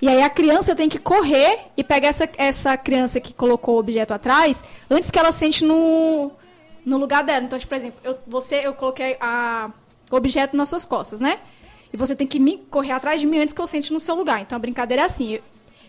[0.00, 3.78] E aí a criança tem que correr e pegar essa, essa criança que colocou o
[3.78, 6.30] objeto atrás antes que ela sente no,
[6.86, 7.44] no lugar dela.
[7.44, 9.70] Então, tipo, por exemplo, eu, você, eu coloquei a,
[10.10, 11.38] o objeto nas suas costas, né?
[11.92, 14.14] E você tem que me correr atrás de mim antes que eu sente no seu
[14.14, 14.40] lugar.
[14.40, 15.42] Então a brincadeira é assim: eu,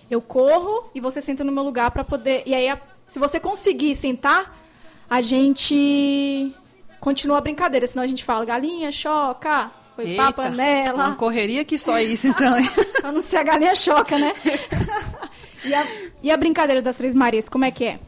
[0.09, 2.43] eu corro e você senta no meu lugar para poder.
[2.45, 4.57] E aí, a- se você conseguir sentar,
[5.09, 6.53] a gente
[7.01, 7.85] continua a brincadeira.
[7.85, 11.07] Senão a gente fala galinha, choca, foi Eita, papa nela.
[11.07, 12.53] Uma correria que só isso, então.
[13.03, 14.31] A não ser a galinha choca, né?
[15.65, 15.87] e, a,
[16.23, 17.99] e a brincadeira das Três Marias, como é que é?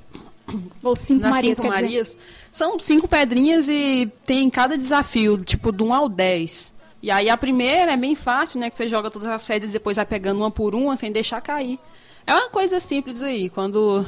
[0.83, 1.83] Ou Cinco Nas Marias, cinco quer dizer?
[1.87, 2.17] Marias.
[2.51, 6.73] São cinco pedrinhas e tem cada desafio, tipo, do 1 ao 10.
[7.01, 8.69] E aí a primeira é bem fácil, né?
[8.69, 11.41] Que você joga todas as pedras e depois vai pegando uma por uma sem deixar
[11.41, 11.79] cair.
[12.27, 13.49] É uma coisa simples aí.
[13.49, 14.05] Quando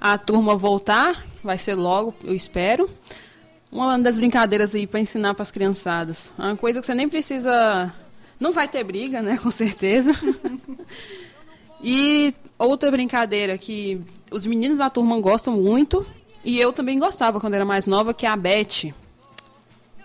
[0.00, 2.90] a turma voltar, vai ser logo, eu espero.
[3.72, 6.30] Uma das brincadeiras aí para ensinar para as criançadas.
[6.38, 7.92] É uma coisa que você nem precisa.
[8.38, 9.38] Não vai ter briga, né?
[9.42, 10.12] Com certeza.
[11.82, 13.98] E outra brincadeira que
[14.30, 16.06] os meninos da turma gostam muito,
[16.44, 18.92] e eu também gostava quando era mais nova, que é a Beth.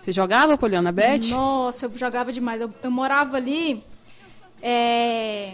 [0.00, 1.28] Você jogava, Poliana, Beth?
[1.30, 2.60] Nossa, eu jogava demais.
[2.62, 3.82] Eu, eu morava ali.
[4.62, 5.52] é,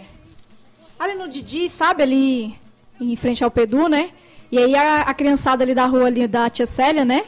[0.97, 2.01] Ali no Didi, sabe?
[2.03, 2.55] Ali
[2.99, 4.11] em frente ao Pedu, né?
[4.49, 7.25] E aí a, a criançada ali da rua ali da tia Célia, né?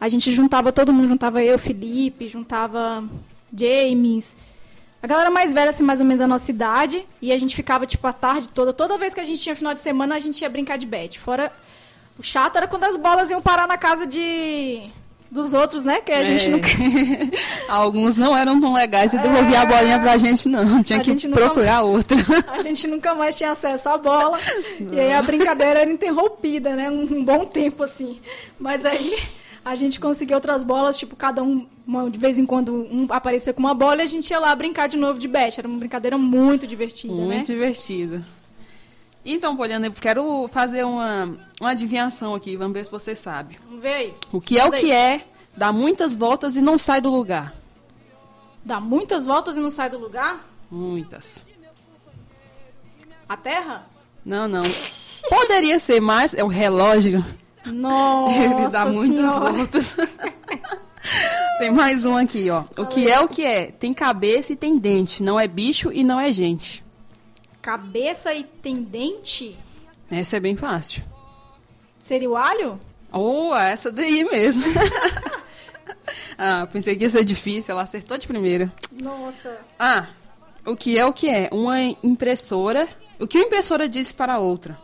[0.00, 3.04] A gente juntava todo mundo, juntava eu, Felipe, juntava
[3.56, 4.36] James.
[5.02, 7.06] A galera mais velha, assim, mais ou menos da nossa idade.
[7.22, 8.72] E a gente ficava, tipo, a tarde toda.
[8.72, 11.18] Toda vez que a gente tinha final de semana, a gente ia brincar de bet.
[11.18, 11.52] Fora.
[12.18, 14.82] O chato era quando as bolas iam parar na casa de.
[15.30, 16.00] Dos outros, né?
[16.00, 16.50] Que a gente É.
[16.50, 16.68] nunca.
[17.68, 20.82] Alguns não eram tão legais e devolvia a bolinha pra gente, não.
[20.82, 22.16] Tinha A que gente procurar outra.
[22.48, 24.38] A gente nunca mais tinha acesso à bola.
[24.92, 26.88] E aí a brincadeira era interrompida, né?
[26.90, 28.20] Um, um bom tempo, assim.
[28.58, 29.18] Mas aí
[29.66, 33.52] a gente conseguiu outras bolas, tipo, cada um, uma- de vez em quando, um aparecia
[33.52, 35.58] com uma bola e a gente ia lá brincar de novo de bet.
[35.58, 37.34] Era uma brincadeira muito divertida, né?
[37.34, 38.24] Muito divertida.
[39.24, 42.56] Então, Poliana, eu quero fazer uma, uma adivinhação aqui.
[42.56, 43.58] Vamos ver se você sabe.
[43.66, 44.14] Vamos ver aí.
[44.30, 45.16] O que é o Manda que aí.
[45.16, 47.52] é, dá muitas voltas e não sai do lugar?
[48.64, 50.46] Dá muitas voltas e não sai do lugar?
[50.70, 51.44] Muitas.
[53.28, 53.84] A Terra?
[54.24, 54.60] Não, não.
[55.28, 56.32] Poderia ser mais.
[56.34, 57.24] É o relógio.
[57.66, 59.52] Nossa Ele dá muitas Senhora.
[59.52, 59.96] voltas.
[61.58, 62.64] tem mais um aqui, ó.
[62.78, 63.66] O que é o que é?
[63.66, 65.22] Tem cabeça e tem dente.
[65.22, 66.84] Não é bicho e não é gente.
[67.60, 69.58] Cabeça e tem dente?
[70.10, 71.02] Essa é bem fácil.
[71.98, 72.80] Seria o alho?
[73.12, 74.64] Oh, essa daí mesmo.
[76.38, 77.72] ah, pensei que ia ser difícil.
[77.72, 78.72] Ela acertou de primeira.
[79.02, 79.58] Nossa.
[79.78, 80.08] Ah,
[80.64, 81.48] o que é o que é?
[81.52, 82.88] Uma impressora.
[83.18, 84.78] O que uma impressora disse para a outra?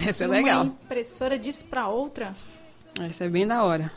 [0.00, 0.62] Essa é legal.
[0.62, 2.34] Uma impressora disse pra outra.
[3.00, 3.92] Essa é bem da hora.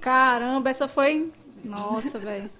[0.00, 1.30] Caramba, essa foi.
[1.64, 2.50] Nossa, velho.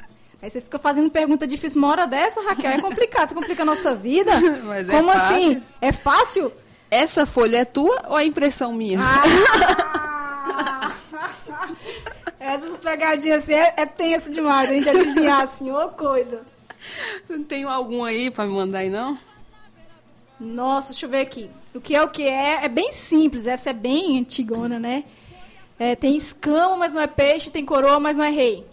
[0.40, 2.70] Aí você fica fazendo pergunta difícil uma hora dessa, Raquel.
[2.70, 4.32] É complicado, você complica a nossa vida.
[4.64, 5.62] Mas é Como assim?
[5.80, 6.52] É fácil?
[6.90, 9.00] Essa folha é tua ou é impressão minha?
[9.00, 9.22] Ah!
[12.38, 16.42] Essas pegadinhas assim é, é tenso demais, a gente adivinhar assim, ô coisa.
[17.28, 19.18] Não tem algum aí pra me mandar aí, não?
[20.40, 21.50] Nossa, deixa eu ver aqui.
[21.74, 22.64] O que é o que é?
[22.64, 25.04] É bem simples, essa é bem antigona, né?
[25.78, 28.66] É, tem escama, mas não é peixe, tem coroa, mas não é rei.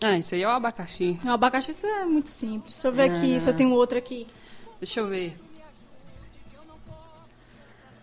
[0.00, 1.18] Ah, isso aí é o abacaxi.
[1.24, 2.74] O abacaxi isso é muito simples.
[2.74, 4.26] Deixa eu ver aqui se eu tenho outra aqui.
[4.80, 5.36] Deixa eu ver.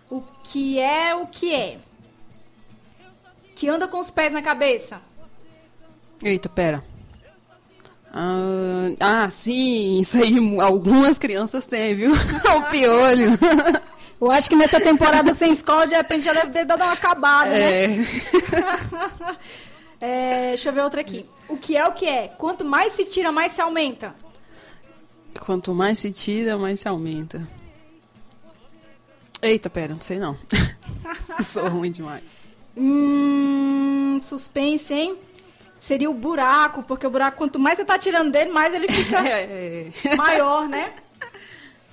[0.10, 1.80] O que é o que é?
[3.54, 5.02] Que anda com os pés na cabeça.
[6.24, 6.84] Eita, pera.
[8.12, 12.12] Ah, ah, sim, isso aí algumas crianças têm, viu?
[12.58, 13.32] o piolho.
[14.20, 17.52] Eu acho que nessa temporada sem escola, de repente, já deve ter dado uma acabada,
[17.52, 17.86] né?
[17.86, 17.98] É.
[20.02, 21.26] É, deixa eu ver outra aqui.
[21.50, 22.30] O que é o que é?
[22.30, 24.16] Quanto mais se tira, mais se aumenta.
[25.42, 27.46] Quanto mais se tira, mais se aumenta.
[29.42, 30.38] Eita, pera, não sei não.
[31.44, 32.40] Sou ruim demais.
[32.78, 35.18] Hum, suspense, hein?
[35.80, 39.18] Seria o buraco, porque o buraco, quanto mais você tá tirando dele, mais ele fica
[39.28, 40.92] É, maior, né?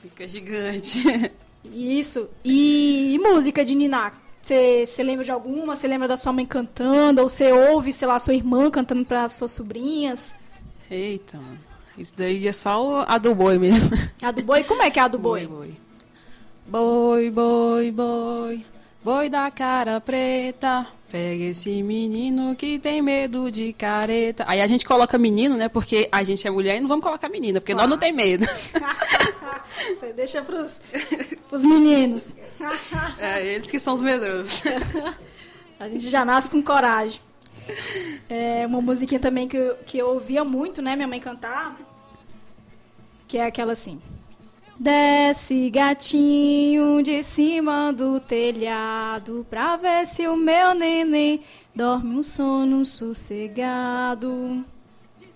[0.02, 1.30] fica gigante.
[1.64, 2.28] Isso.
[2.44, 4.12] E, e música de Niná?
[4.42, 5.74] Você lembra de alguma?
[5.74, 7.20] Você lembra da sua mãe cantando?
[7.20, 10.34] Ou você ouve, sei lá, sua irmã cantando para suas sobrinhas?
[10.90, 11.38] Eita.
[11.98, 13.96] Isso daí é só a do boi mesmo.
[14.22, 14.62] A do boi?
[14.62, 15.46] Como é que é a do boi?
[15.46, 15.76] Boi, boi.
[16.66, 18.64] Boi, boi, boi.
[19.06, 20.84] Boi da cara preta.
[21.08, 24.42] Pega esse menino que tem medo de careta.
[24.48, 25.68] Aí a gente coloca menino, né?
[25.68, 28.44] Porque a gente é mulher e não vamos colocar menina, porque nós não tem medo.
[29.94, 30.80] Você deixa pros,
[31.48, 32.34] pros meninos.
[33.20, 34.60] É, eles que são os medrosos.
[35.78, 37.20] A gente já nasce com coragem.
[38.28, 41.78] É uma musiquinha também que eu, que eu ouvia muito, né, minha mãe cantar.
[43.28, 44.02] Que é aquela assim.
[44.78, 51.42] Desce gatinho de cima do telhado pra ver se o meu neném
[51.74, 54.64] dorme um sono sossegado.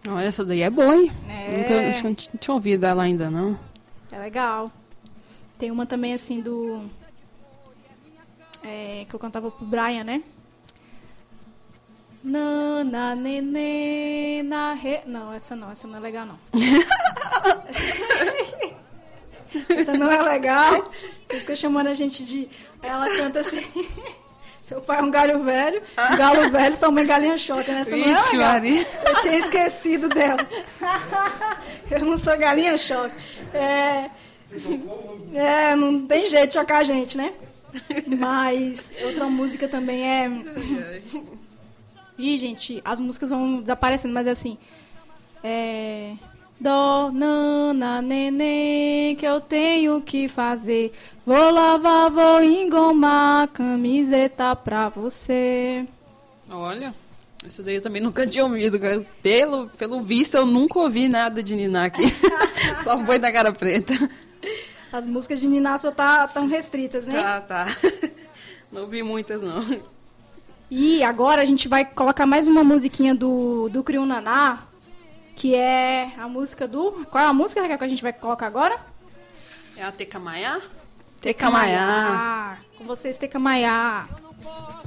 [0.07, 1.11] Olha, essa daí é boa, hein?
[1.28, 1.57] É.
[1.57, 3.59] Nunca, acho que eu não tinha- tinha ouvido ela ainda, não.
[4.12, 4.70] É legal.
[5.59, 6.82] Tem uma também assim do.
[8.62, 10.22] é, que eu cantava pro Brian, né?
[12.22, 15.01] Nana, nenê, na re...
[15.07, 16.38] Não, essa não, essa não é legal, não.
[19.81, 20.91] essa não é legal.
[21.28, 22.49] Ele ficou chamando a gente de.
[22.83, 23.64] Ela canta assim.
[24.61, 27.81] Seu pai é um galho velho, um galo velho, sua mãe galinha choca, né?
[27.81, 29.11] Essa não é.
[29.11, 30.37] Eu tinha esquecido dela.
[31.91, 33.14] Eu não sou galinha choque.
[33.55, 34.11] É,
[35.35, 37.33] é, não tem jeito de chocar a gente, né?
[38.07, 40.31] Mas outra música também é.
[42.18, 44.59] Ih, gente, as músicas vão desaparecendo, mas é assim.
[45.43, 46.12] É.
[46.61, 50.92] Dó, nana, neném, que eu tenho que fazer.
[51.24, 55.86] Vou lavar, vou engomar camiseta pra você.
[56.50, 56.94] Olha,
[57.46, 58.78] isso daí eu também nunca tinha ouvido.
[58.78, 59.02] cara.
[59.22, 62.02] Pelo, pelo visto, eu nunca ouvi nada de Niná aqui.
[62.84, 63.94] Só boi da cara preta.
[64.92, 67.22] As músicas de Niná só tá tão restritas, né?
[67.22, 67.66] Tá, tá.
[68.70, 69.64] Não ouvi muitas, não.
[70.70, 74.62] E agora a gente vai colocar mais uma musiquinha do, do Criu Naná,
[75.41, 77.07] que é a música do.
[77.07, 78.78] Qual é a música Raquel, que a gente vai colocar agora?
[79.74, 80.61] É a Tecamaiá?
[81.18, 82.59] Tecamaiá.
[82.76, 84.07] Com vocês, Tecamaiá.
[84.07, 84.82] Tecamaiá,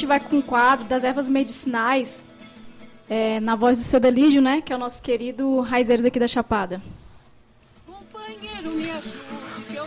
[0.00, 2.24] gente vai com o quadro das ervas medicinais,
[3.08, 4.62] é, na voz do seu Delígio, né?
[4.62, 6.80] Que é o nosso querido raizeiro daqui da Chapada.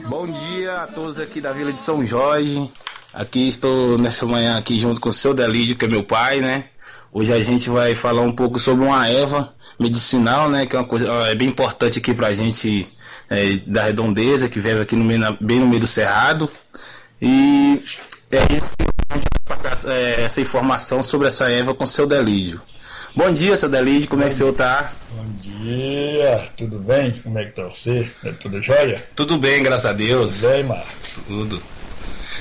[0.07, 2.69] Bom dia a todos aqui da Vila de São Jorge.
[3.11, 6.65] Aqui estou nessa manhã aqui junto com o seu Delídio, que é meu pai, né?
[7.11, 10.67] Hoje a gente vai falar um pouco sobre uma erva medicinal, né?
[10.67, 12.87] Que é uma coisa é bem importante aqui pra gente
[13.31, 16.47] é, da redondeza, que vive aqui no meio, bem no meio do cerrado.
[17.19, 17.79] E
[18.29, 18.92] é isso que
[19.55, 22.61] passar é, essa informação sobre essa erva com o seu Delídio.
[23.15, 24.91] Bom dia, seu Delídio, como é que o senhor tá?
[25.11, 27.11] Bom dia, tudo bem?
[27.23, 28.09] Como é que tá você?
[28.23, 29.03] É tudo jóia?
[29.15, 30.41] Tudo bem, graças a Deus.
[30.41, 30.87] Tudo bem, Marco?
[31.27, 31.63] Tudo.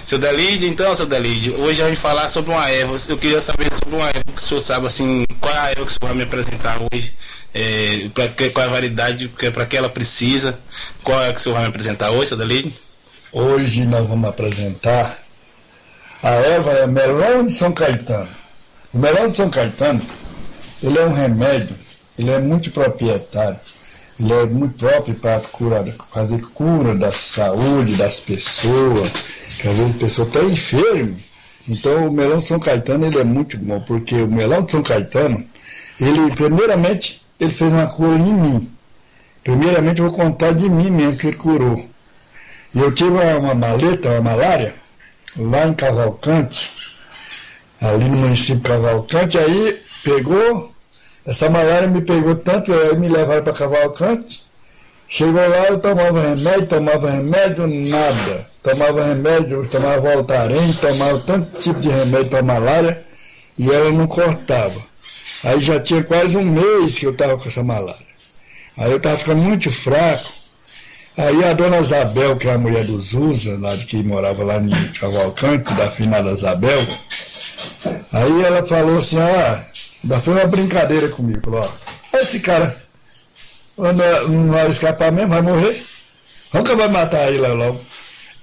[0.07, 2.97] Seu Delídio, então, seu Delídio, hoje a gente falar sobre uma erva.
[3.09, 5.85] Eu queria saber sobre uma erva que o senhor sabe, assim, qual é a erva
[5.85, 7.15] que o senhor vai me apresentar hoje,
[7.53, 10.59] é, pra que, qual é a variedade, para que ela precisa,
[11.05, 12.73] qual é que o senhor vai me apresentar hoje, seu Delídio?
[13.31, 15.23] Hoje nós vamos apresentar
[16.23, 18.29] a erva é melão de São Caetano.
[18.95, 20.01] O melão de São Caetano
[20.83, 21.77] ele é um remédio,
[22.19, 23.59] ele é multiproprietário,
[24.19, 25.41] ele é muito próprio para
[26.13, 29.11] fazer cura da saúde das pessoas,
[29.61, 31.17] que às vezes a pessoa está enferma.
[31.69, 34.83] Então o melão de São Caetano ele é muito bom, porque o melão de São
[34.83, 35.45] Caetano,
[36.01, 38.71] ele primeiramente ele fez uma cura em mim.
[39.43, 41.85] Primeiramente eu vou contar de mim mesmo que ele curou.
[42.75, 44.82] E eu tive uma, uma maleta, uma malária,
[45.37, 46.71] lá em Cavalcante,
[47.81, 50.73] ali no município de Cavalcante, aí pegou,
[51.27, 54.43] essa malária me pegou tanto, aí me levaram para Cavalcante,
[55.09, 58.53] chegou lá, eu tomava remédio, tomava remédio, nada.
[58.63, 63.03] Tomava remédio, tomava Voltaren, tomava tanto tipo de remédio para malária,
[63.59, 64.81] e ela não cortava.
[65.43, 68.07] Aí já tinha quase um mês que eu estava com essa malária.
[68.77, 70.42] Aí eu estava ficando muito fraco.
[71.17, 74.71] Aí a dona Isabel, que é a mulher do Zusa, lá que morava lá em
[74.99, 76.79] Cavalcante, da finada Isabel,
[78.13, 79.63] aí ela falou assim, ah,
[80.03, 82.83] ainda foi uma brincadeira comigo, ó, esse cara
[83.79, 85.85] anda, não vai escapar mesmo, vai morrer.
[86.53, 87.81] Nunca vai matar ele logo.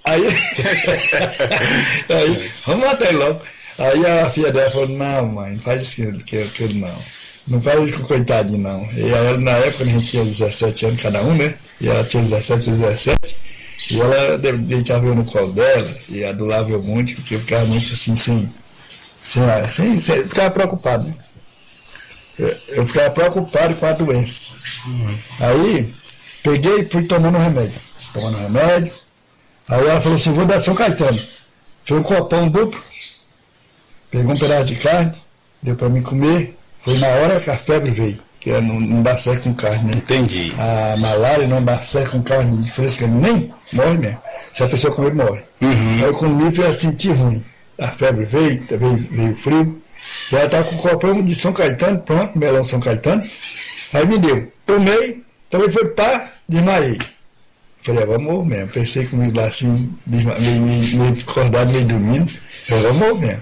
[0.03, 0.23] Aí,
[2.09, 3.41] aí, vamos matar ele logo.
[3.77, 7.18] Aí a filha dela falou, não, mãe, faz isso que, que, que não.
[7.49, 8.87] Não faz isso com coitadinho, não.
[8.93, 11.55] E ela, na época a gente tinha 17 anos cada um, né?
[11.81, 13.37] E ela tinha 17, 17.
[13.91, 17.91] E ela deitava eu no colo dela e adulava eu muito, porque eu ficava muito
[17.91, 18.49] assim, sem.
[19.23, 21.15] sem, sem, sem ficava preocupado, né?
[22.37, 24.55] Eu, eu ficava preocupado com a doença.
[24.85, 25.17] Uhum.
[25.39, 25.93] Aí,
[26.43, 27.79] peguei e fui tomando remédio.
[28.13, 28.93] Tomando remédio.
[29.67, 31.19] Aí ela falou assim: vou dar São Caetano.
[31.83, 32.79] Fez um copão duplo,
[34.11, 35.11] pegou um pedaço de carne,
[35.63, 36.58] deu para mim comer.
[36.79, 39.97] Foi na hora que a febre veio, que não, não dá certo com carne, né?
[39.97, 40.51] Entendi.
[40.57, 44.21] A malária não dá certo com carne fresca, nem morre mesmo.
[44.53, 45.41] Se a pessoa comer, morre.
[45.61, 45.93] Uhum.
[45.95, 47.43] Aí eu comi e senti ruim.
[47.77, 49.81] A febre veio, veio, veio frio.
[50.31, 53.23] Ela estava com o copão de São Caetano, pronto, melão São Caetano.
[53.93, 54.51] Aí me deu.
[54.65, 56.99] Tomei, também foi pá, desmaiei.
[57.81, 58.67] Falei, ah, vamos mesmo.
[58.67, 62.31] Pensei comigo lá assim, meio, meio, meio acordado, meio dormindo.
[62.67, 63.41] Falei, vamos mesmo.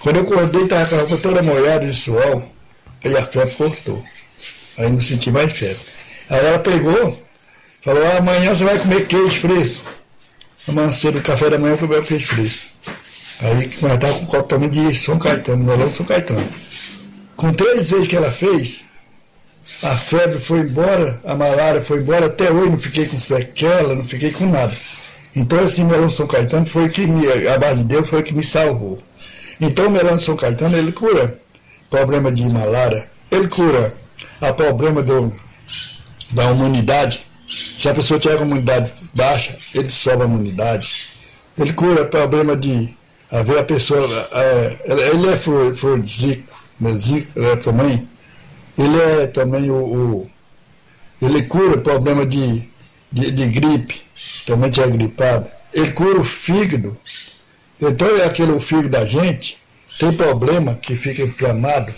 [0.00, 2.42] Quando eu acordei, estava com a roupa toda molhada de suor.
[3.04, 4.04] Aí a febre cortou.
[4.78, 5.82] Aí não senti mais febre.
[6.30, 7.22] Aí ela pegou,
[7.84, 9.84] falou, ah, amanhã você vai comer queijo fresco.
[10.68, 12.72] Amanhã cedo, café da manhã eu comi queijo fresco.
[13.42, 16.46] Aí nós estava com um copo também de São Caetano, melão de São Caetano.
[17.36, 18.84] Com três vezes que ela fez,
[19.82, 24.04] a febre foi embora, a malária foi embora, até hoje não fiquei com sequela, não
[24.04, 24.76] fiquei com nada.
[25.34, 28.32] Então esse melão de São Caetano foi que me, a base de Deus foi que
[28.32, 29.02] me salvou.
[29.60, 31.41] Então o melão de São Caetano ele cura
[31.92, 33.94] problema de malária, ele cura
[34.40, 35.30] a problema do,
[36.30, 37.26] da imunidade.
[37.76, 41.12] Se a pessoa tiver a imunidade baixa, ele sobe a imunidade.
[41.58, 42.96] Ele cura problema de
[43.30, 44.78] a ver a pessoa, é,
[45.12, 46.42] ele é afrodisíaco,
[47.36, 48.08] é, também,
[48.76, 50.30] ele é também o, o
[51.20, 52.68] ele cura problema de,
[53.10, 54.02] de, de gripe,
[54.46, 56.96] também tinha gripado, ele cura o fígado,
[57.80, 59.61] então é aquele o fígado da gente,
[59.98, 61.92] tem problema que fica inflamado,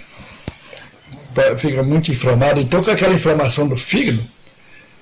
[1.58, 4.22] fica muito inflamado, então com aquela inflamação do fígado,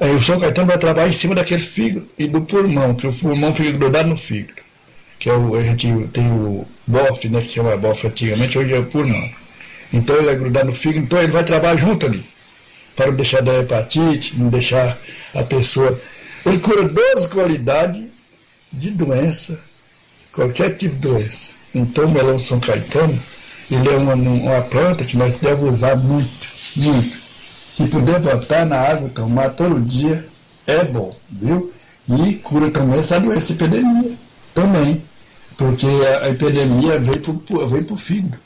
[0.01, 3.13] aí o São Caetano vai trabalhar em cima daquele fígado e do pulmão, que o
[3.13, 4.63] pulmão fica grudado no fígado
[5.23, 8.81] que é o, a gente tem o BOF, né, que chama BOF antigamente, hoje é
[8.81, 9.31] o pulmão.
[9.93, 12.25] Então ele é grudado no fígado, então ele vai trabalhar junto ali,
[12.97, 14.99] para não deixar da hepatite, não deixar
[15.33, 15.97] a pessoa.
[16.45, 18.03] Ele cura 12 qualidades
[18.73, 19.61] de doença,
[20.33, 21.53] qualquer tipo de doença.
[21.75, 23.19] Então o melão São Caetano,
[23.71, 26.31] ele é uma, uma planta que nós devemos usar muito,
[26.77, 27.19] muito.
[27.81, 30.27] E poder botar na água, tomar todo dia,
[30.67, 31.73] é bom, viu?
[32.09, 34.15] E cura também essa doença, epidemia,
[34.55, 35.03] também.
[35.57, 38.39] porque a, a epidemia veio pro, veio pro fígado.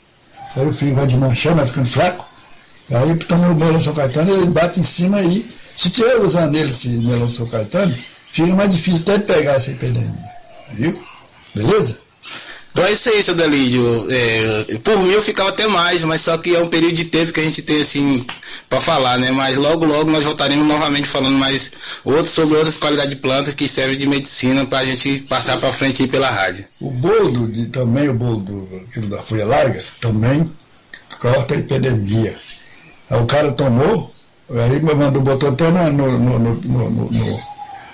[0.55, 2.25] Aí o fígado vai desmanchando, vai ficando fraco.
[2.91, 5.45] Aí toma o melão São Caetano, ele bate em cima aí.
[5.75, 7.93] Se tiver usando ele, esse melão São Caetano,
[8.31, 10.31] fica mais difícil até de pegar essa epidemia.
[10.73, 10.97] Viu?
[11.53, 12.06] Beleza?
[12.77, 14.05] Então é isso aí, seu Delídio.
[14.07, 17.33] É, por mim eu ficava até mais, mas só que é um período de tempo
[17.33, 18.23] que a gente tem assim
[18.69, 19.31] para falar, né?
[19.31, 21.71] Mas logo, logo nós voltaremos novamente falando mais
[22.05, 25.73] outros sobre outras qualidades de plantas que servem de medicina para a gente passar para
[25.73, 26.65] frente aí pela rádio.
[26.79, 30.47] O boldo, de, também o boldo aquilo da folha larga, também
[31.19, 32.37] corta a epidemia.
[33.09, 34.13] Aí o cara tomou,
[34.51, 37.39] aí mandou, botou até na, no, no, no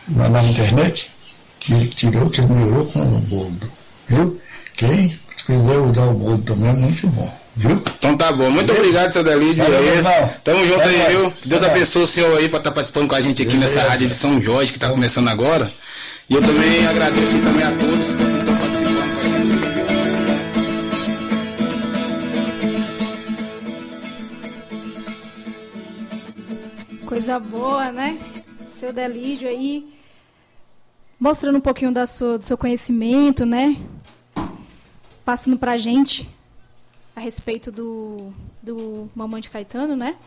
[0.09, 1.09] na, na, internet,
[1.61, 3.71] que ele tirou, que melhorou com o boldo.
[4.09, 4.42] Viu?
[4.75, 5.07] Quem
[5.45, 7.43] quiser usar o boldo também é muito bom.
[7.55, 7.79] Viu?
[7.97, 8.49] Então tá bom.
[8.49, 9.63] Muito obrigado, seu Delídio.
[9.63, 11.31] É Tamo junto aí, viu?
[11.45, 14.07] Deus abençoe o senhor aí para estar tá participando com a gente aqui nessa rádio
[14.07, 15.69] de São Jorge que está começando agora.
[16.29, 19.73] E eu também agradeço também a todos que estão participando com a gente aqui.
[27.05, 28.17] Coisa boa, né?
[28.73, 29.93] Seu Delídio aí,
[31.19, 33.77] mostrando um pouquinho da sua, do seu conhecimento, né?
[35.25, 36.29] Passando pra gente
[37.15, 40.17] a respeito do, do Mamãe de Caetano, né?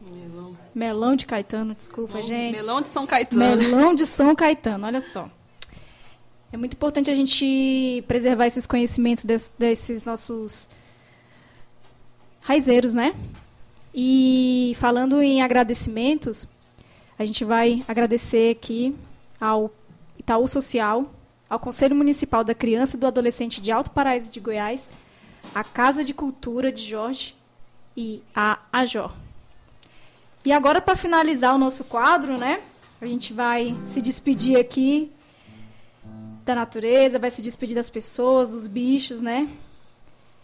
[0.00, 0.56] Melão.
[0.74, 2.56] Melão de Caetano, desculpa, Melão, gente.
[2.56, 3.56] Melão de São Caetano.
[3.56, 5.30] Melão de São Caetano, olha só.
[6.52, 10.68] É muito importante a gente preservar esses conhecimentos des, desses nossos
[12.40, 13.14] raizeiros, né?
[13.94, 16.48] E falando em agradecimentos,
[17.18, 18.94] a gente vai agradecer aqui
[19.40, 19.70] ao
[20.18, 21.10] Itaú Social,
[21.48, 24.88] ao Conselho Municipal da Criança e do Adolescente de Alto Paraíso de Goiás,
[25.54, 27.34] à Casa de Cultura de Jorge
[27.96, 29.12] e à AJOR.
[30.44, 32.62] E agora, para finalizar o nosso quadro, né?
[33.00, 35.12] A gente vai se despedir aqui
[36.44, 39.48] da natureza, vai se despedir das pessoas, dos bichos, né?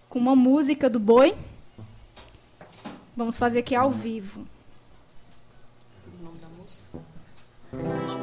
[0.08, 1.34] Com uma música do boi.
[3.16, 4.46] Vamos fazer aqui ao vivo.
[6.20, 8.21] O nome da música?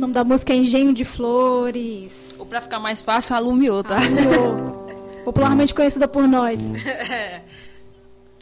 [0.00, 2.34] O nome da música é Engenho de Flores.
[2.38, 3.98] Ou pra ficar mais fácil, alumiou, tá?
[3.98, 4.86] Alumiou.
[5.26, 6.58] Popularmente conhecida por nós.
[7.12, 7.42] é.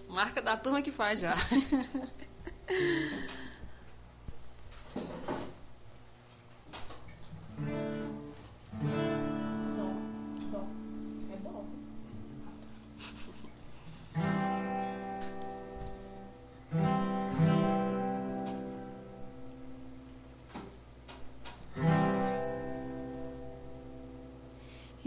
[0.08, 1.34] Marca da turma que faz já.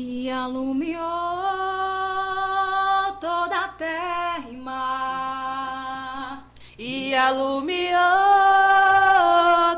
[0.04, 1.04] E alumiou
[3.20, 6.48] toda a terra e mar.
[6.76, 8.00] E alumiou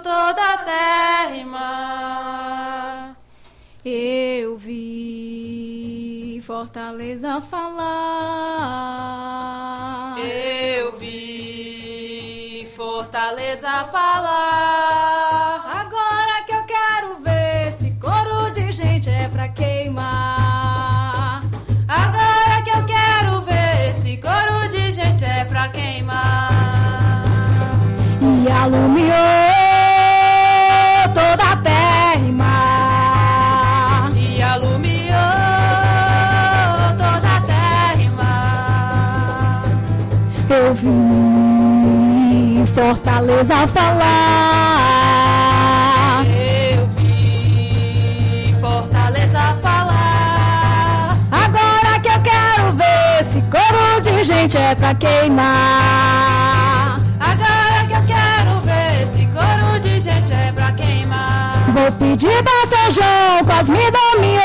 [0.02, 3.18] toda a terra e mar.
[3.84, 7.76] Eu vi Fortaleza falar.
[10.18, 14.93] Eu vi Fortaleza falar.
[28.46, 29.08] E alumiou
[31.14, 34.12] toda a terra e mar.
[34.18, 35.14] E alumiou
[36.98, 39.64] toda a terra e mar.
[40.50, 44.04] Eu vi Fortaleza falar.
[46.26, 51.18] Eu vi Fortaleza falar.
[51.32, 57.00] Agora que eu quero ver esse coro de gente é pra queimar.
[60.34, 61.72] É pra queimar.
[61.72, 64.42] Vou pedir pra São João, Cosme Damião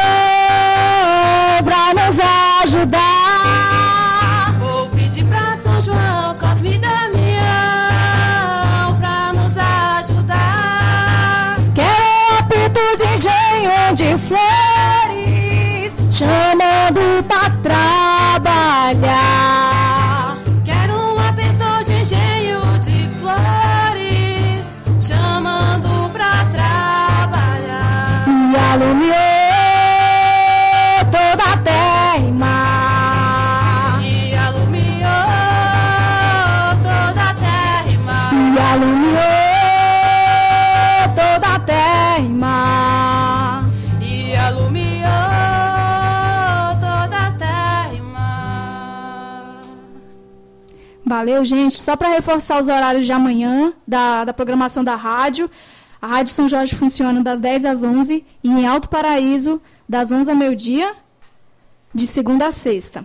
[1.65, 2.19] pra nos
[2.63, 4.55] ajudar.
[4.61, 7.09] Vou pedir pra São João, Cosme Damião
[8.99, 9.57] pra nos
[9.99, 11.57] ajudar.
[11.75, 17.51] Quero um apito de engenho de flores, chamando pra
[18.93, 19.78] trabalhar.
[51.19, 51.75] Valeu, gente.
[51.81, 55.51] Só para reforçar os horários de amanhã da, da programação da rádio.
[56.01, 60.31] A Rádio São Jorge funciona das 10 às 11 e em Alto Paraíso, das 11
[60.31, 60.95] ao meio-dia,
[61.93, 63.05] de segunda a sexta.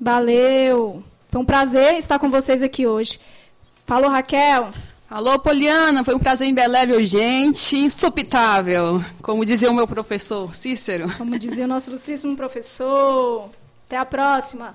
[0.00, 1.04] Valeu!
[1.30, 3.20] Foi um prazer estar com vocês aqui hoje.
[3.86, 4.70] Falou, Raquel!
[5.08, 11.16] Alô, Poliana, foi um prazer indelével, gente, insupitável, como dizia o meu professor Cícero.
[11.16, 13.48] Como dizia o nosso ilustríssimo professor.
[13.86, 14.74] Até a próxima!